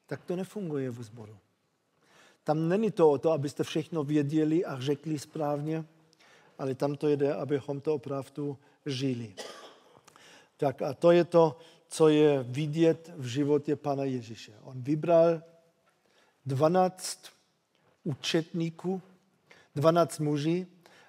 [0.06, 1.38] Tak to nefunguje v sboru.
[2.44, 5.84] Tam není to o to, abyste všechno věděli a řekli správně,
[6.58, 9.34] ale tam to jde, abychom to opravdu žili.
[10.58, 14.52] Tak a to je to, co je vidět v životě Pana Ježíše.
[14.62, 15.42] On vybral
[16.46, 17.20] 12
[18.04, 19.02] účetníků,
[19.74, 20.66] 12 muží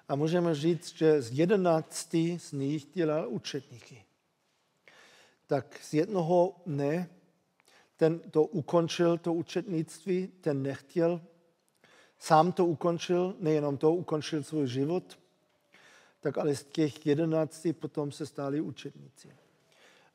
[0.08, 4.04] a můžeme říct, že z 11 z nich dělal účetníky.
[5.46, 7.10] Tak z jednoho ne,
[7.96, 11.20] ten to ukončil, to účetnictví, ten nechtěl.
[12.18, 15.18] Sám to ukončil, nejenom to, ukončil svůj život,
[16.20, 19.39] tak ale z těch jedenácti potom se stali učedníci.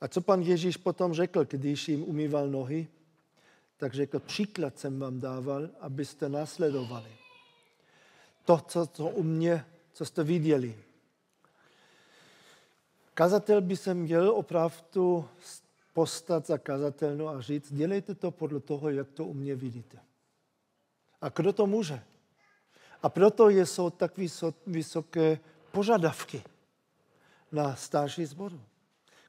[0.05, 2.87] A co pan Ježíš potom řekl, když jim umýval nohy?
[3.77, 7.09] Tak řekl, příklad jsem vám dával, abyste následovali.
[8.45, 10.77] To, co, co u mě, co jste viděli.
[13.13, 15.29] Kazatel by se měl opravdu
[15.93, 19.97] postat za kazatelnu a říct, dělejte to podle toho, jak to u mě vidíte.
[21.21, 22.03] A kdo to může?
[23.03, 24.11] A proto jsou tak
[24.67, 25.39] vysoké
[25.71, 26.43] požadavky
[27.51, 28.61] na starší zboru.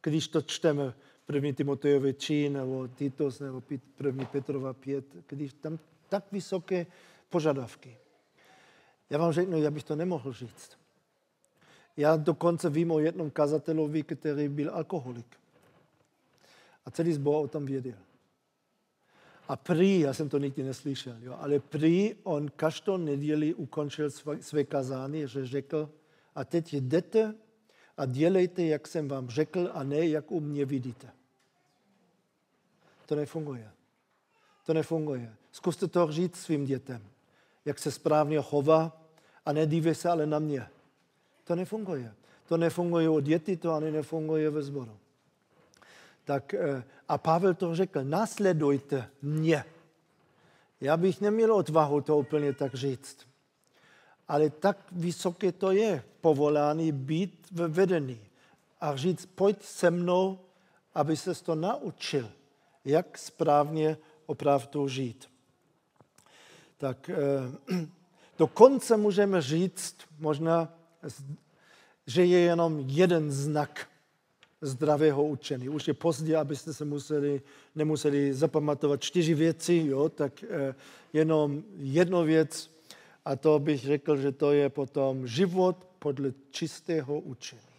[0.07, 0.95] Když to čteme
[1.27, 3.63] první Timotejovi 3 nebo Titos nebo
[3.97, 6.87] první Petrova 5, když tam tak vysoké
[7.31, 7.97] požadavky.
[9.11, 10.79] Já vám řeknu, já bych to nemohl říct.
[11.97, 15.27] Já dokonce vím o jednom kazatelovi, který byl alkoholik.
[16.85, 17.99] A celý zbor o tom věděl.
[19.49, 24.43] A prý, já jsem to nikdy neslyšel, jo, ale prý on každou neděli ukončil své,
[24.43, 25.91] své kazání, že řekl,
[26.35, 27.35] a teď jdete
[27.97, 31.11] a dělejte, jak jsem vám řekl, a ne, jak u mě vidíte.
[33.07, 33.71] To nefunguje.
[34.67, 35.35] To nefunguje.
[35.53, 37.03] Zkuste to říct svým dětem,
[37.65, 39.03] jak se správně chová
[39.47, 40.69] a nedívej se ale na mě.
[41.45, 42.15] To nefunguje.
[42.49, 44.97] To nefunguje od dětí, to ani nefunguje ve sboru.
[46.25, 49.65] Tak, eh, a Pavel to řekl, následujte mě.
[50.81, 53.27] Já bych neměl odvahu to úplně tak říct
[54.29, 58.21] ale tak vysoké to je povolání být ve vedení
[58.81, 60.39] a říct, pojď se mnou,
[60.95, 62.31] aby se to naučil,
[62.85, 65.29] jak správně opravdu žít.
[66.79, 67.17] Tak eh,
[68.39, 70.75] dokonce můžeme říct možná,
[72.07, 73.89] že je jenom jeden znak
[74.61, 75.69] zdravého učení.
[75.69, 77.43] Už je pozdě, abyste se museli,
[77.75, 80.09] nemuseli zapamatovat čtyři věci, jo?
[80.09, 80.75] tak eh,
[81.13, 82.76] jenom jednu věc
[83.27, 87.77] a to bych řekl, že to je potom život podle čistého učení.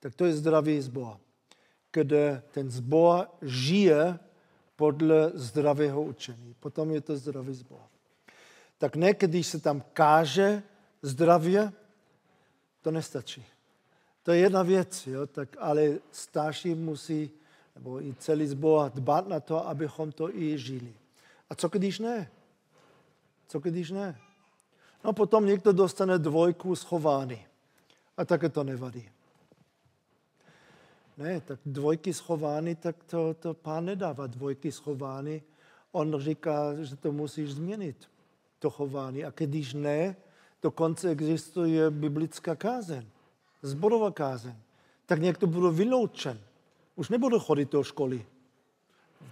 [0.00, 1.16] Tak to je zdravý zbor,
[1.92, 4.18] kde ten zbor žije
[4.76, 6.54] podle zdravého učení.
[6.60, 7.80] Potom je to zdravý zbor.
[8.78, 10.62] Tak ne, když se tam káže
[11.02, 11.72] zdravě,
[12.82, 13.46] to nestačí.
[14.22, 15.26] To je jedna věc, jo?
[15.26, 17.30] Tak, ale starší musí,
[17.74, 20.94] nebo i celý zbor, dbát na to, abychom to i žili.
[21.50, 22.30] A co když ne?
[23.48, 24.23] Co když ne?
[25.04, 27.46] No potom někdo dostane dvojku schovány.
[28.16, 29.10] A také to nevadí.
[31.18, 35.42] Ne, tak dvojky schovány, tak to, to pán nedává dvojky schovány.
[35.92, 38.08] On říká, že to musíš změnit,
[38.58, 39.24] to chování.
[39.24, 40.16] A když ne,
[40.62, 43.06] dokonce existuje biblická kázeň,
[43.62, 44.54] zborová kázeň.
[45.06, 46.40] Tak někdo bude vyloučen.
[46.96, 48.26] Už nebude chodit do školy,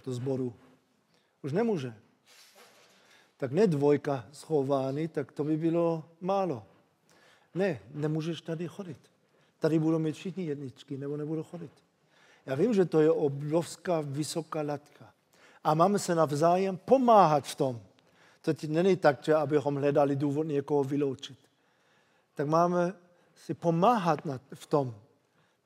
[0.05, 0.53] do zboru.
[1.41, 1.95] Už nemůže
[3.43, 6.63] tak ne dvojka schovány, tak to by bylo málo.
[7.55, 8.97] Ne, nemůžeš tady chodit.
[9.59, 11.71] Tady budou mít všichni jedničky, nebo nebudou chodit.
[12.45, 15.13] Já vím, že to je obrovská vysoká latka.
[15.63, 17.81] A máme se navzájem pomáhat v tom.
[18.41, 21.39] To není tak, že abychom hledali důvod někoho vyloučit.
[22.35, 22.93] Tak máme
[23.35, 24.19] si pomáhat
[24.53, 24.95] v tom,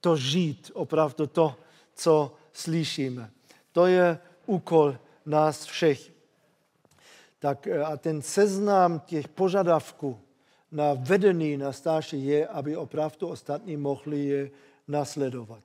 [0.02, 1.56] to žít, opravdu to,
[1.94, 3.32] co slyšíme.
[3.72, 6.17] To je úkol nás všech.
[7.40, 10.20] Tak eh, a ten seznam těch požadavků
[10.72, 14.52] na vedení na starší je, aby opravdu ostatní mohli je
[14.88, 15.64] nasledovat.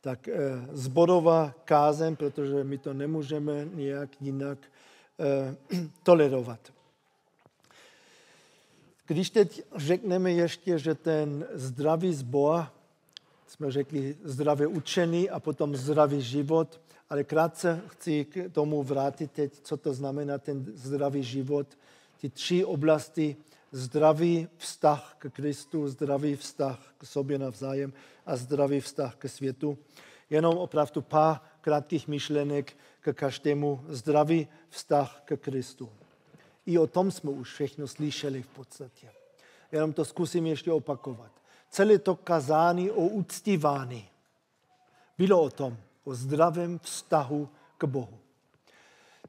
[0.00, 0.34] Tak eh,
[0.72, 4.58] zborová kázem, protože my to nemůžeme nějak jinak
[5.18, 5.56] eh,
[6.02, 6.72] tolerovat.
[9.06, 12.66] Když teď řekneme ještě, že ten zdravý zbor,
[13.46, 16.80] jsme řekli zdravě učený a potom zdravý život,
[17.10, 21.66] ale krátce chci k tomu vrátit teď, co to znamená ten zdravý život.
[22.20, 23.36] Ty tři oblasti,
[23.72, 27.92] zdravý vztah k Kristu, zdravý vztah k sobě navzájem
[28.26, 29.78] a zdravý vztah ke světu.
[30.30, 35.90] Jenom opravdu pár krátkých myšlenek k každému zdravý vztah k Kristu.
[36.66, 39.10] I o tom jsme už všechno slyšeli v podstatě.
[39.72, 41.32] Jenom to zkusím ještě opakovat.
[41.70, 44.08] Celé to kazání o uctívání
[45.18, 47.48] bylo o tom, o zdravém vztahu
[47.78, 48.18] k Bohu.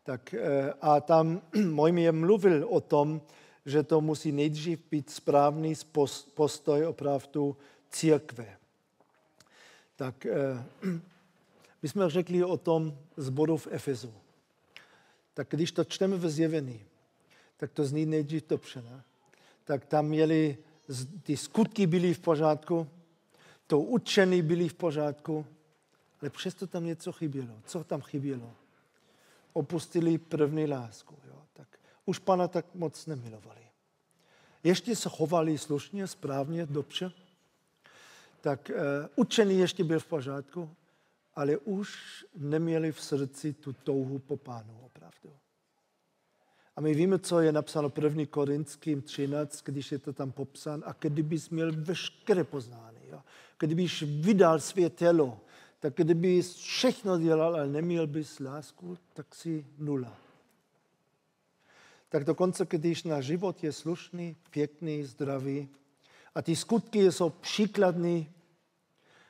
[0.03, 3.21] Tak, eh, a tam Mojmír mluvil o tom,
[3.65, 5.73] že to musí nejdřív být správný
[6.33, 7.57] postoj opravdu
[7.89, 8.57] církve.
[9.95, 10.63] Tak eh,
[11.81, 14.13] my jsme řekli o tom zboru v Efezu.
[15.33, 16.81] Tak když to čteme ve zjevení,
[17.57, 18.81] tak to zní nejdřív dobře.
[18.81, 19.03] Ne?
[19.63, 20.57] Tak tam měli,
[21.23, 22.87] ty skutky byly v pořádku,
[23.67, 25.45] to učení byly v pořádku,
[26.21, 27.61] ale přesto tam něco chybělo.
[27.65, 28.53] Co tam chybělo?
[29.53, 31.15] Opustili první lásku.
[31.27, 31.41] Jo?
[31.53, 31.67] Tak
[32.05, 33.61] už pana tak moc nemilovali.
[34.63, 37.11] Ještě se chovali slušně, správně, dobře.
[38.41, 40.69] Tak uh, učení ještě byl v pořádku,
[41.35, 45.33] ale už neměli v srdci tu touhu po pánu opravdu.
[46.75, 48.25] A my víme, co je napsáno 1.
[48.25, 50.83] Korinským 13, když je to tam popsán.
[50.85, 53.21] A kdybys měl veškeré poznání, jo?
[53.59, 55.39] kdybys vydal své tělo,
[55.81, 60.17] tak kdybys všechno dělal, ale neměl bys lásku, tak si nula.
[62.09, 65.69] Tak dokonce, když náš život je slušný, pěkný, zdravý
[66.35, 68.31] a ty skutky jsou příkladný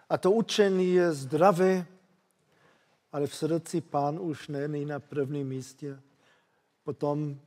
[0.10, 1.86] a to učení je zdravé,
[3.12, 6.00] ale v srdci pán už není na prvním místě,
[6.84, 7.40] Potom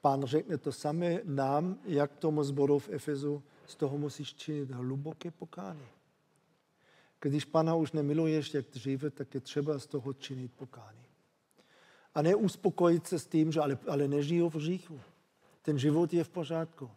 [0.00, 5.30] pán řekne to samé nám, jak tomu zboru v Efezu, z toho musíš činit hluboké
[5.30, 5.99] pokání.
[7.20, 11.06] Když pana už nemiluješ jak dříve, tak je třeba z toho činit pokání.
[12.14, 15.00] A ne uspokojit se s tím, že ale, ale nežiju v říchu.
[15.62, 16.90] Ten život je v pořádku.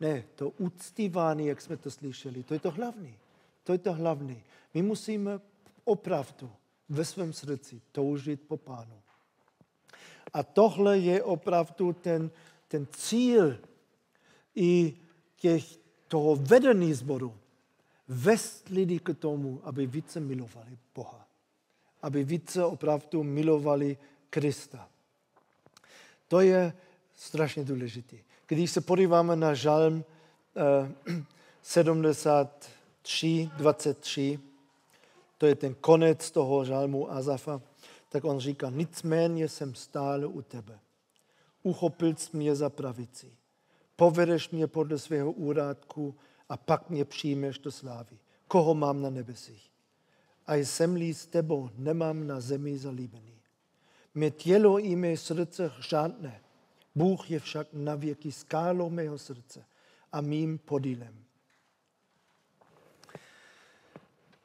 [0.00, 3.18] Ne, to uctívání, jak jsme to slyšeli, to je to hlavní.
[3.64, 4.42] To je to hlavní.
[4.74, 5.40] My musíme
[5.84, 6.50] opravdu
[6.88, 9.02] ve svém srdci toužit po pánu.
[10.32, 12.30] A tohle je opravdu ten,
[12.68, 13.58] ten cíl
[14.54, 14.96] i
[15.36, 15.64] těch,
[16.08, 17.34] toho vedení zboru.
[18.08, 21.28] Vést lidi k tomu, aby více milovali Boha.
[22.02, 23.96] Aby více opravdu milovali
[24.30, 24.88] Krista.
[26.28, 26.72] To je
[27.14, 28.16] strašně důležité.
[28.46, 30.04] Když se podíváme na žalm
[30.56, 31.22] eh,
[31.62, 34.40] 73, 23,
[35.38, 37.60] to je ten konec toho žalmu Azafa,
[38.08, 40.78] tak on říká, nicméně jsem stále u tebe.
[41.62, 43.32] Uchopil jsi mě za pravici.
[43.96, 46.14] Povedeš mě podle svého úrádku
[46.48, 48.18] a pak mě přijmeš do slávy.
[48.48, 49.70] Koho mám na nebesích?
[50.46, 53.34] A jsem-li s tebou, nemám na zemi zalíbený.
[54.14, 56.40] Mé tělo i mé srdce žádné.
[56.94, 59.64] Bůh je však na věky skálou mého srdce
[60.12, 61.28] a mým podílem.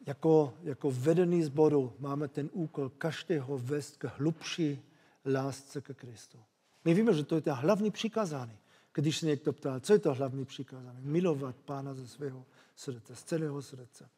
[0.06, 4.82] jako, jako vedený zboru máme ten úkol každého vést k hlubší
[5.26, 6.40] lásce ke Kristu.
[6.86, 8.58] My víme, že to je to hlavní přikázání.
[8.94, 11.00] Když se někdo ptá, co je to hlavní přikázání?
[11.02, 14.10] Milovat Pána ze svého srdce, z celého srdce.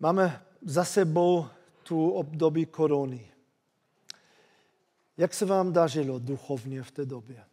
[0.00, 1.46] Máme za sebou
[1.82, 3.30] tu období korony.
[5.16, 7.44] Jak se vám dařilo duchovně v té době?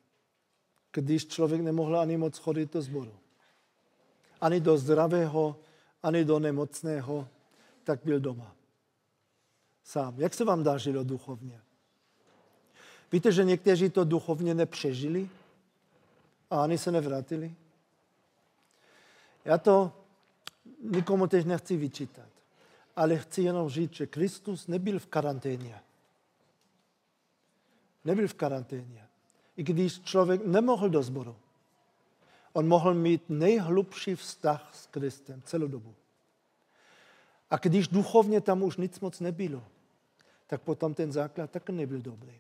[0.91, 3.13] Když člověk nemohl ani moc chodit do sboru.
[4.41, 5.59] Ani do zdravého
[6.05, 7.27] ani do nemocného,
[7.83, 8.55] tak byl doma.
[9.83, 10.13] Sám.
[10.17, 11.61] Jak se vám dařilo duchovně?
[13.11, 15.29] Víte, že někteří to duchovně nepřežili
[16.55, 17.55] a ani se nevrátili?
[19.45, 19.91] Já to
[20.81, 22.29] nikomu teď nechci vyčítat,
[22.95, 25.81] ale chci jenom říct, že Kristus nebyl v karanténě.
[28.05, 29.07] Nebyl v karanténě.
[29.57, 31.35] I když člověk nemohl do sboru,
[32.53, 35.95] On mohl mít nejhlubší vztah s Kristem celou dobu.
[37.49, 39.63] A když duchovně tam už nic moc nebylo,
[40.47, 42.39] tak potom ten základ taky nebyl dobrý.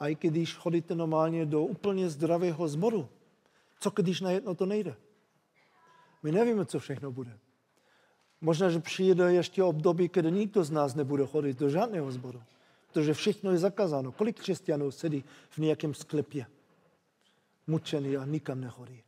[0.00, 3.08] A i když chodíte normálně do úplně zdravého zboru,
[3.82, 4.94] co když najednou to nejde?
[6.22, 7.38] My nevíme, co všechno bude.
[8.40, 12.42] Možná, že přijde ještě období, kdy nikdo z nás nebude chodit do žádného sboru,
[12.88, 14.12] protože všechno je zakázáno.
[14.12, 16.46] Kolik křesťanů sedí v nějakém sklepě,
[17.66, 19.02] mučený a nikam nechodí.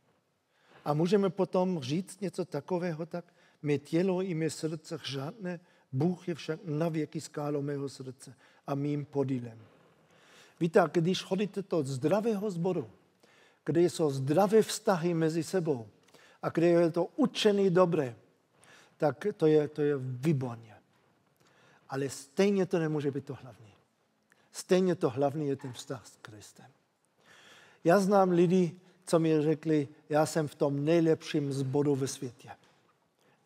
[0.85, 3.25] A můžeme potom říct něco takového, tak
[3.61, 5.59] mé tělo i mé srdce žádné,
[5.91, 8.35] Bůh je však na věky skálo mého srdce
[8.67, 9.59] a mým podílem.
[10.59, 12.89] Víte, když chodíte do zdravého sboru,
[13.65, 15.87] kde jsou zdravé vztahy mezi sebou
[16.41, 18.15] a kde je to učený dobré,
[18.97, 20.75] tak to je, to je výborně.
[21.89, 23.73] Ale stejně to nemůže být to hlavní.
[24.51, 26.65] Stejně to hlavní je ten vztah s Kristem.
[27.83, 32.49] Já znám lidi, co mi řekli, já jsem v tom nejlepším zboru ve světě.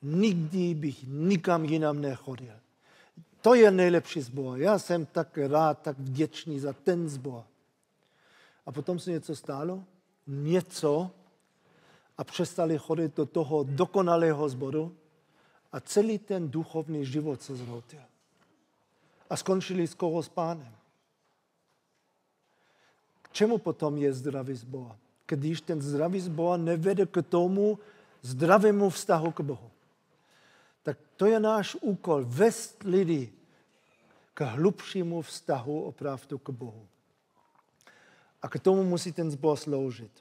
[0.01, 2.53] Nikdy bych nikam jinam nechodil.
[3.41, 4.59] To je nejlepší zbor.
[4.59, 7.43] Já jsem tak rád, tak vděčný za ten zbor.
[8.65, 9.83] A potom se něco stalo,
[10.29, 11.11] něco
[12.17, 14.95] a přestali chodit do toho dokonalého zboru
[15.71, 18.01] a celý ten duchovní život se zhroutil.
[19.29, 20.75] A skončili skoro s pánem.
[23.21, 24.95] K čemu potom je zdravý zbor?
[25.25, 27.79] Když ten zdravý zbor nevede k tomu
[28.21, 29.71] zdravému vztahu k Bohu.
[30.83, 33.33] Tak to je náš úkol, vést lidi
[34.33, 36.87] k hlubšímu vztahu opravdu k Bohu.
[38.41, 40.11] A k tomu musí ten zbor sloužit.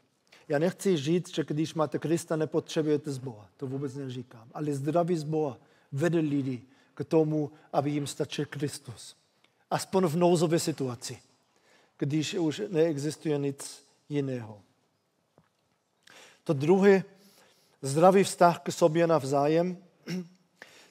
[0.49, 3.45] Já nechci říct, že když máte Krista, nepotřebujete zbor.
[3.57, 4.49] To vůbec neříkám.
[4.55, 5.57] Ale zdravý zbor
[5.93, 6.62] vede lidi
[6.95, 9.16] k tomu, aby jim stačil Kristus.
[9.71, 11.19] Aspoň v nouzové situaci,
[11.99, 14.62] když už neexistuje nic jiného.
[16.45, 17.05] To druhé,
[17.83, 19.77] zdravý vztah k sobě navzájem,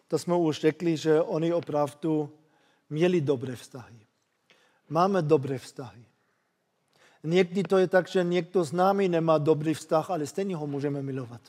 [0.07, 2.31] to jsme už řekli, že oni opravdu
[2.89, 3.99] měli dobré vztahy.
[4.89, 6.06] Máme dobré vztahy.
[7.23, 11.01] Někdy to je tak, že někdo s námi nemá dobrý vztah, ale stejně ho můžeme
[11.01, 11.41] milovat.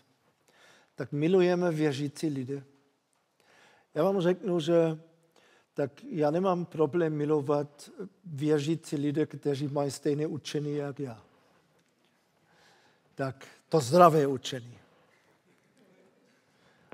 [0.94, 2.62] Tak milujeme věřící lidé.
[3.94, 4.98] Já vám řeknu, že
[5.74, 7.90] tak já nemám problém milovat
[8.24, 11.22] věřící lidé, kteří mají stejné učení jak já.
[13.14, 14.78] Tak to zdravé učení.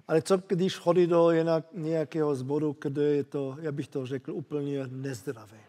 [0.09, 1.31] Ale co když chodí do
[1.73, 5.61] nějakého zboru, kde je to, já bych to řekl, úplně nezdravé.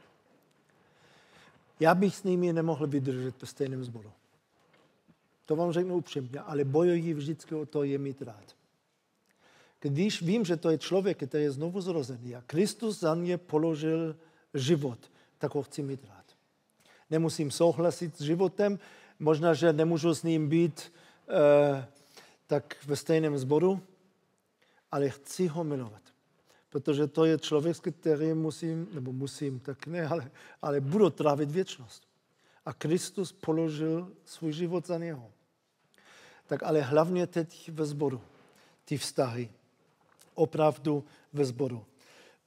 [1.79, 4.11] Já bych s nimi nemohl vydržet ve stejném zboru.
[5.45, 8.55] To vám řeknu upřímně, ale bojují vždycky o to je mít rád.
[9.79, 14.15] Když vím, že to je člověk, který je znovu zrozený a Kristus za mě položil
[14.53, 14.99] život,
[15.37, 16.25] tak ho chci mít rád.
[17.09, 18.79] Nemusím souhlasit s životem,
[19.19, 20.93] možná, že nemůžu s ním být
[21.29, 21.85] eh,
[22.47, 23.81] tak ve stejném zboru,
[24.91, 26.04] ale chci ho milovat.
[26.75, 31.51] Protože to je člověk, s kterým musím, nebo musím, tak ne, ale, ale budu trávit
[31.51, 32.03] věčnost.
[32.65, 35.31] A Kristus položil svůj život za něho.
[36.47, 38.21] Tak ale hlavně teď ve sboru,
[38.85, 39.49] ty vztahy.
[40.33, 41.03] Opravdu
[41.33, 41.85] ve sboru.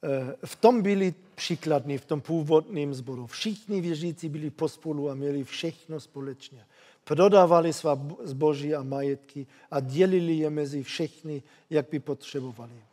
[0.03, 3.27] Eh, v tom byli příkladní, v tom původním sboru.
[3.27, 6.65] Všichni věřící byli pospolu a měli všechno společně
[7.03, 12.88] prodávali svá zboží a majetky a dělili je mezi všechny, jak by potřebovali.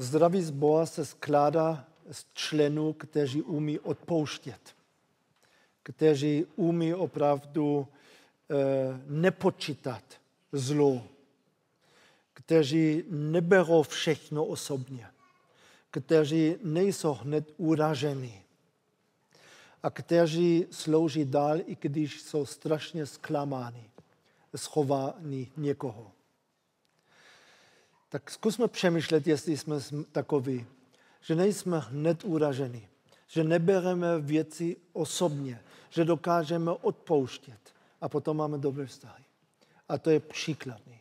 [0.00, 4.60] Zdravý zbor se skládá z členů, kteří umí odpouštět,
[5.82, 8.54] kteří umí opravdu e,
[9.06, 10.02] nepočítat
[10.52, 11.02] zlo,
[12.34, 15.06] kteří neberou všechno osobně,
[15.90, 18.42] kteří nejsou hned uraženi,
[19.82, 23.90] a kteří slouží dál, i když jsou strašně zklamáni,
[24.56, 26.17] schováni někoho.
[28.08, 29.76] Tak zkusme přemýšlet, jestli jsme
[30.12, 30.66] takoví,
[31.20, 32.88] že nejsme hned uraženi,
[33.26, 39.24] že nebereme věci osobně, že dokážeme odpouštět a potom máme dobré vztahy.
[39.88, 41.00] A to je příkladný,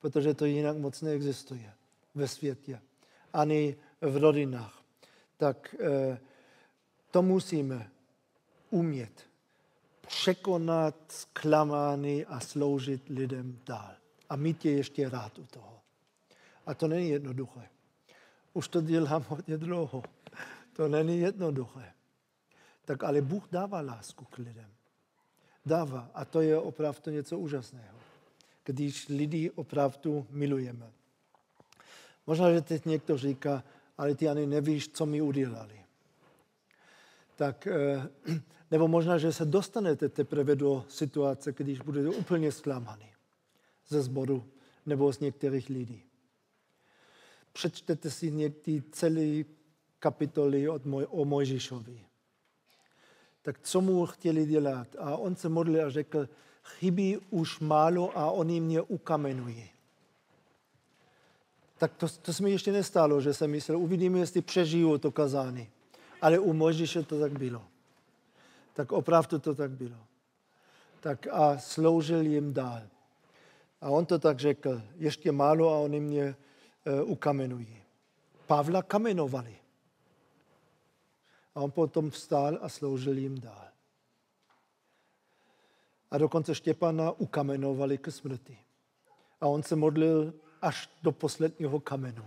[0.00, 1.72] protože to jinak moc neexistuje
[2.14, 2.80] ve světě,
[3.32, 4.82] ani v rodinách.
[5.36, 6.18] Tak eh,
[7.10, 7.90] to musíme
[8.70, 9.28] umět
[10.06, 13.94] překonat zklamání a sloužit lidem dál.
[14.28, 15.80] A mít je ještě rád u toho.
[16.68, 17.68] A to není jednoduché.
[18.52, 20.02] Už to dělám hodně dlouho.
[20.72, 21.92] To není jednoduché.
[22.84, 24.70] Tak ale Bůh dává lásku k lidem.
[25.66, 26.10] Dává.
[26.14, 27.98] A to je opravdu něco úžasného.
[28.64, 30.92] Když lidi opravdu milujeme.
[32.26, 33.64] Možná, že teď někdo říká,
[33.98, 35.80] ale ty ani nevíš, co mi udělali.
[37.36, 38.08] Tak eh,
[38.70, 43.12] nebo možná, že se dostanete teprve do situace, když budete úplně zklamaný
[43.88, 44.44] ze sboru
[44.86, 46.07] nebo z některých lidí.
[47.58, 49.44] Přečtete si někdy celé
[49.98, 52.00] kapitoly od Moj- o Mojžišovi.
[53.42, 54.88] Tak co mu chtěli dělat?
[54.98, 56.28] A on se modlil a řekl,
[56.62, 59.70] chybí už málo a oni mě ukamenují.
[61.78, 65.68] Tak to, to se mi ještě nestalo, že jsem myslel, uvidíme, jestli přežiju to kazání.
[66.22, 67.62] Ale u Mojžíše to tak bylo.
[68.72, 69.98] Tak opravdu to tak bylo.
[71.00, 72.82] Tak a sloužil jim dál.
[73.80, 76.36] A on to tak řekl, ještě málo a oni mě
[77.04, 77.82] ukamenují.
[78.46, 79.56] Pavla kamenovali.
[81.54, 83.68] A on potom vstál a sloužil jim dál.
[86.10, 88.58] A dokonce Štěpana ukamenovali k smrti.
[89.40, 92.24] A on se modlil až do posledního kamenu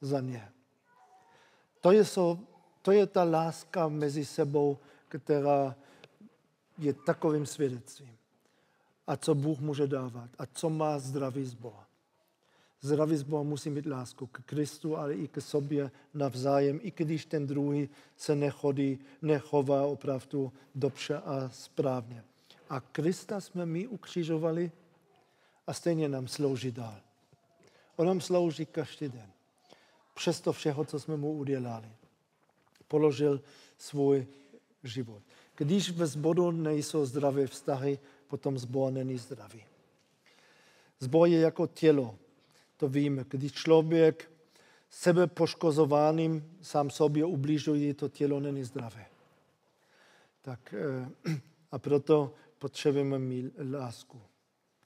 [0.00, 0.52] za ně.
[1.80, 2.42] To je, so,
[2.82, 5.74] to je ta láska mezi sebou, která
[6.78, 8.18] je takovým svědectvím.
[9.06, 10.30] A co Bůh může dávat.
[10.38, 11.87] A co má zdravý z Boha.
[12.80, 17.24] Zdravý z Boha musí mít lásku k Kristu, ale i k sobě navzájem, i když
[17.24, 22.24] ten druhý se nechodí, nechová opravdu dobře a správně.
[22.70, 24.72] A Krista jsme my ukřižovali
[25.66, 27.00] a stejně nám slouží dál.
[27.96, 29.30] On nám slouží každý den.
[30.14, 31.88] Přesto všeho, co jsme mu udělali.
[32.88, 33.40] Položil
[33.78, 34.26] svůj
[34.84, 35.22] život.
[35.56, 37.98] Když ve zboru nejsou zdravé vztahy,
[38.28, 39.64] potom zbor není zdravý.
[41.00, 42.18] Zbor je jako tělo.
[42.78, 43.24] To víme.
[43.28, 44.30] Když člověk
[44.90, 49.06] sebe poškozovaným sám sobě ubližuje, to tělo není zdravé.
[50.42, 51.40] Tak, eh,
[51.72, 54.22] a proto potřebujeme mít lásku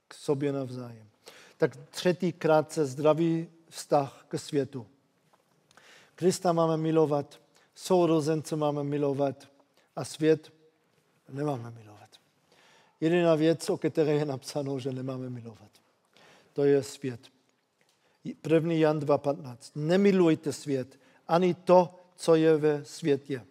[0.09, 1.09] k sobě navzájem.
[1.57, 4.87] Tak třetí krátce zdravý vztah k světu.
[6.15, 7.41] Krista máme milovat,
[7.75, 9.49] sourozence máme milovat
[9.97, 10.53] a svět
[11.29, 12.11] nemáme milovat.
[13.01, 15.71] Jediná věc, o které je napsáno, že nemáme milovat.
[16.53, 17.21] To je svět.
[18.25, 18.73] 1.
[18.73, 19.57] Jan 2.15.
[19.75, 20.99] Nemilujte svět,
[21.29, 23.43] ani to, co je ve světě.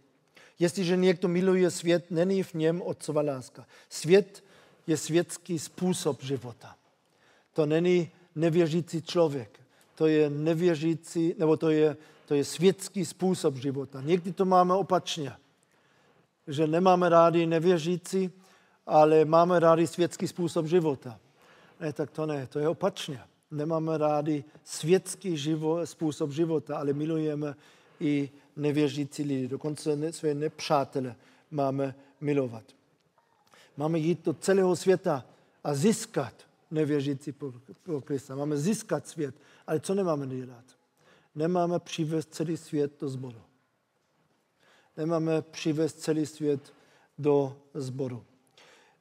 [0.60, 3.66] Jestliže někdo miluje svět, není v něm otcova láska.
[3.90, 4.44] Svět
[4.88, 6.76] je světský způsob života.
[7.54, 9.60] To není nevěřící člověk.
[9.96, 14.02] To je nevěřící, nebo to je, to je světský způsob života.
[14.02, 15.32] Někdy to máme opačně.
[16.48, 18.32] Že nemáme rádi nevěřící,
[18.86, 21.20] ale máme rádi světský způsob života.
[21.80, 23.22] Ne, tak to ne, to je opačně.
[23.52, 27.56] Nemáme rádi světský živo, způsob života, ale milujeme
[28.00, 29.48] i nevěřící lidi.
[29.48, 31.16] Dokonce své nepřátele
[31.52, 32.64] máme milovat.
[33.78, 35.26] Máme jít do celého světa
[35.64, 36.34] a získat
[36.72, 37.32] nevěřící
[37.84, 38.36] pro Krista.
[38.36, 39.36] Máme získat svět.
[39.68, 40.64] Ale co nemáme dělat?
[41.36, 43.42] Nemáme přivést celý svět do zboru.
[44.98, 46.74] Nemáme přivést celý svět
[47.18, 48.26] do zboru.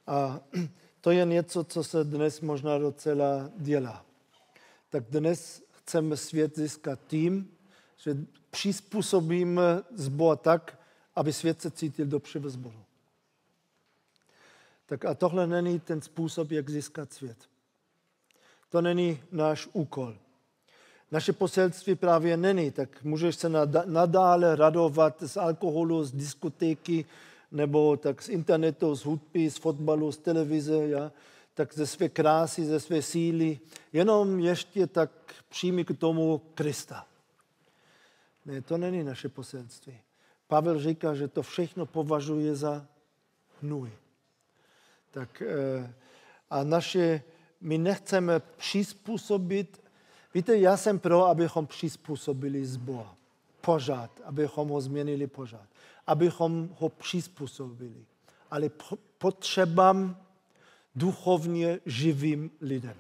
[0.07, 0.41] A
[1.01, 4.10] to je něco, co se dnes možná docela dělá.
[4.91, 7.51] Tak dnes chceme svět získat tím,
[7.97, 8.17] že
[8.51, 10.79] přizpůsobíme zbor tak,
[11.15, 12.85] aby svět se cítil dobře ve zboru.
[14.87, 17.37] Tak a tohle není ten způsob, jak získat svět.
[18.69, 20.17] To není náš úkol.
[21.11, 23.49] Naše poselství právě není, tak můžeš se
[23.85, 27.05] nadále radovat z alkoholu, z diskotéky,
[27.53, 31.13] nebo tak z internetu, z hudby, z fotbalu, z televize, ja?
[31.55, 33.61] Tak ze své krásy, ze své síly,
[33.93, 35.11] jenom ještě tak
[35.49, 37.07] přijmi k tomu Krista.
[38.45, 40.01] Ne, to není naše poselství.
[40.47, 42.87] Pavel říká, že to všechno považuje za
[43.63, 43.91] hnůj.
[45.11, 45.95] Tak, eh,
[46.51, 47.23] a naše,
[47.61, 49.83] my nechceme přizpůsobit,
[50.35, 53.07] víte, já jsem pro, abychom přizpůsobili zbor.
[53.61, 55.67] Pořád, abychom ho změnili pořád.
[56.07, 58.05] Abychom ho přizpůsobili.
[58.51, 58.71] Ale
[59.19, 60.17] potřebám
[60.95, 62.97] duchovně živým lidem.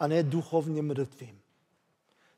[0.00, 1.38] A ne duchovně mrtvým.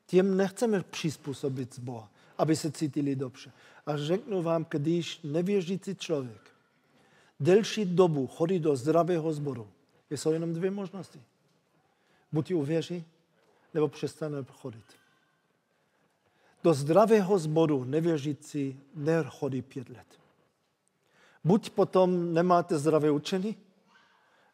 [0.06, 2.04] Těm nechceme přizpůsobit zbor,
[2.38, 3.52] aby se cítili dobře.
[3.86, 6.48] A řeknu vám, když nevěřící člověk
[7.40, 9.68] delší dobu chodí do zdravého sboru,
[10.10, 11.22] jsou jenom dvě možnosti.
[12.32, 13.04] Buď uvěří,
[13.74, 14.84] nebo přestane chodit.
[16.64, 20.06] Do zdravého sboru nevěřící nechodí pět let.
[21.44, 23.56] Buď potom nemáte zdravé učení,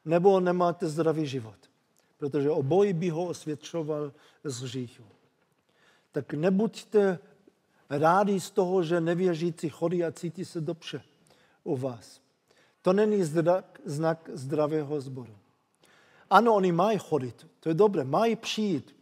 [0.05, 1.59] nebo nemáte zdravý život.
[2.19, 4.13] Protože obojí by ho osvědčoval
[4.45, 5.05] z hříchu
[6.15, 7.19] tak nebuďte
[7.91, 11.03] rádi z toho, že nevěřící chodí a cítí se dobře
[11.65, 12.21] u vás.
[12.83, 15.35] To není znak, znak zdravého sboru.
[16.31, 18.95] Ano, oni mají chodit, to je dobré, mají přijít,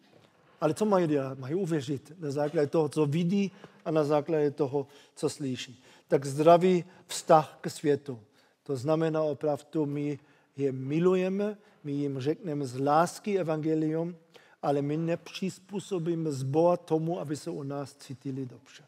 [0.60, 1.38] ale co mají dělat?
[1.38, 3.52] Mají uvěřit na základě toho, co vidí
[3.84, 5.84] a na základě toho, co slyší.
[6.08, 8.20] Tak zdravý vztah k světu.
[8.62, 10.18] To znamená opravdu, my
[10.56, 14.16] je milujeme, my jim řekneme z lásky evangelium,
[14.62, 18.84] ale my nepřizpůsobíme zbor tomu, aby se u nás cítili dobře.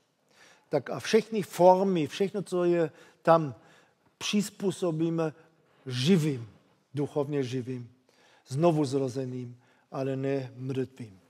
[0.68, 2.90] Tak a všechny formy, všechno, co je
[3.22, 3.54] tam,
[4.18, 5.32] přizpůsobíme
[5.86, 6.48] živým,
[6.94, 7.90] duchovně živým,
[8.48, 9.56] znovu zrozeným,
[9.92, 11.20] ale ne mrtvým.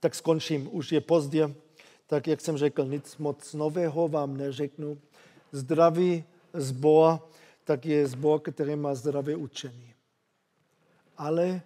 [0.00, 1.54] Tak skončím, už je pozdě.
[2.06, 4.98] Tak jak jsem řekl, nic moc nového vám neřeknu.
[5.52, 6.24] Zdravý
[6.54, 7.18] zbor,
[7.68, 9.92] tak je zbor, který má zdravé učení.
[11.16, 11.60] Ale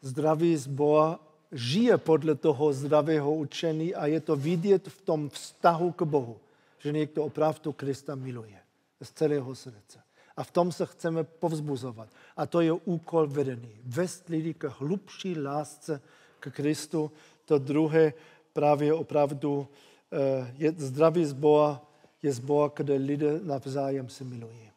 [0.00, 1.20] zdravý zbor
[1.52, 6.40] žije podle toho zdravého učení a je to vidět v tom vztahu k Bohu,
[6.78, 8.56] že někdo opravdu Krista miluje
[9.02, 10.00] z celého srdce.
[10.36, 12.08] A v tom se chceme povzbuzovat.
[12.36, 13.76] A to je úkol vedený.
[13.84, 16.00] Vést lidi k hlubší lásce
[16.40, 17.12] k Kristu.
[17.44, 18.12] To druhé
[18.52, 21.78] právě opravdu eh, je zdravý zbor,
[22.22, 24.73] je zbor, kde lidé navzájem se milují.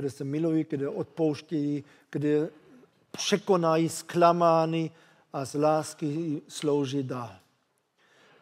[0.00, 2.48] Kde se milují, kde odpouštějí, kde
[3.10, 4.90] překonají zklamání
[5.32, 7.36] a z lásky slouží dál.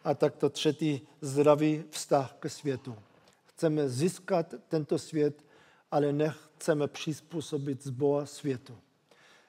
[0.03, 2.95] A tak to třetí zdravý vztah k světu.
[3.45, 5.45] Chceme získat tento svět,
[5.91, 8.77] ale nechceme přizpůsobit zbor světu.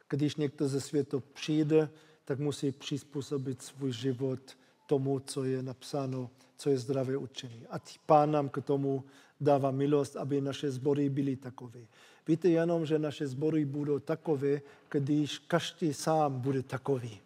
[0.09, 1.91] Když někdo ze světa přijde,
[2.25, 4.41] tak musí přizpůsobit svůj život
[4.87, 7.67] tomu, co je napsáno, co je zdravé učení.
[7.71, 9.05] A pán nám k tomu
[9.41, 11.81] dává milost, aby naše sbory byly takové.
[12.29, 14.61] Víte jenom, že naše sbory budou takové,
[14.91, 17.21] když každý sám bude takový.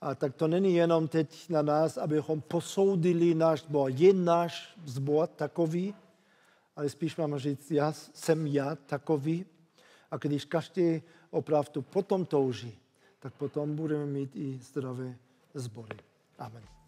[0.00, 3.90] A tak to není jenom teď na nás, abychom posoudili náš zbor.
[3.94, 5.94] Je náš zbor takový,
[6.76, 9.46] ale spíš mám říct, já jsem já takový.
[10.10, 12.78] A když každý opravdu potom touží,
[13.18, 15.16] tak potom budeme mít i zdravé
[15.54, 15.96] zbory.
[16.38, 16.79] Amen.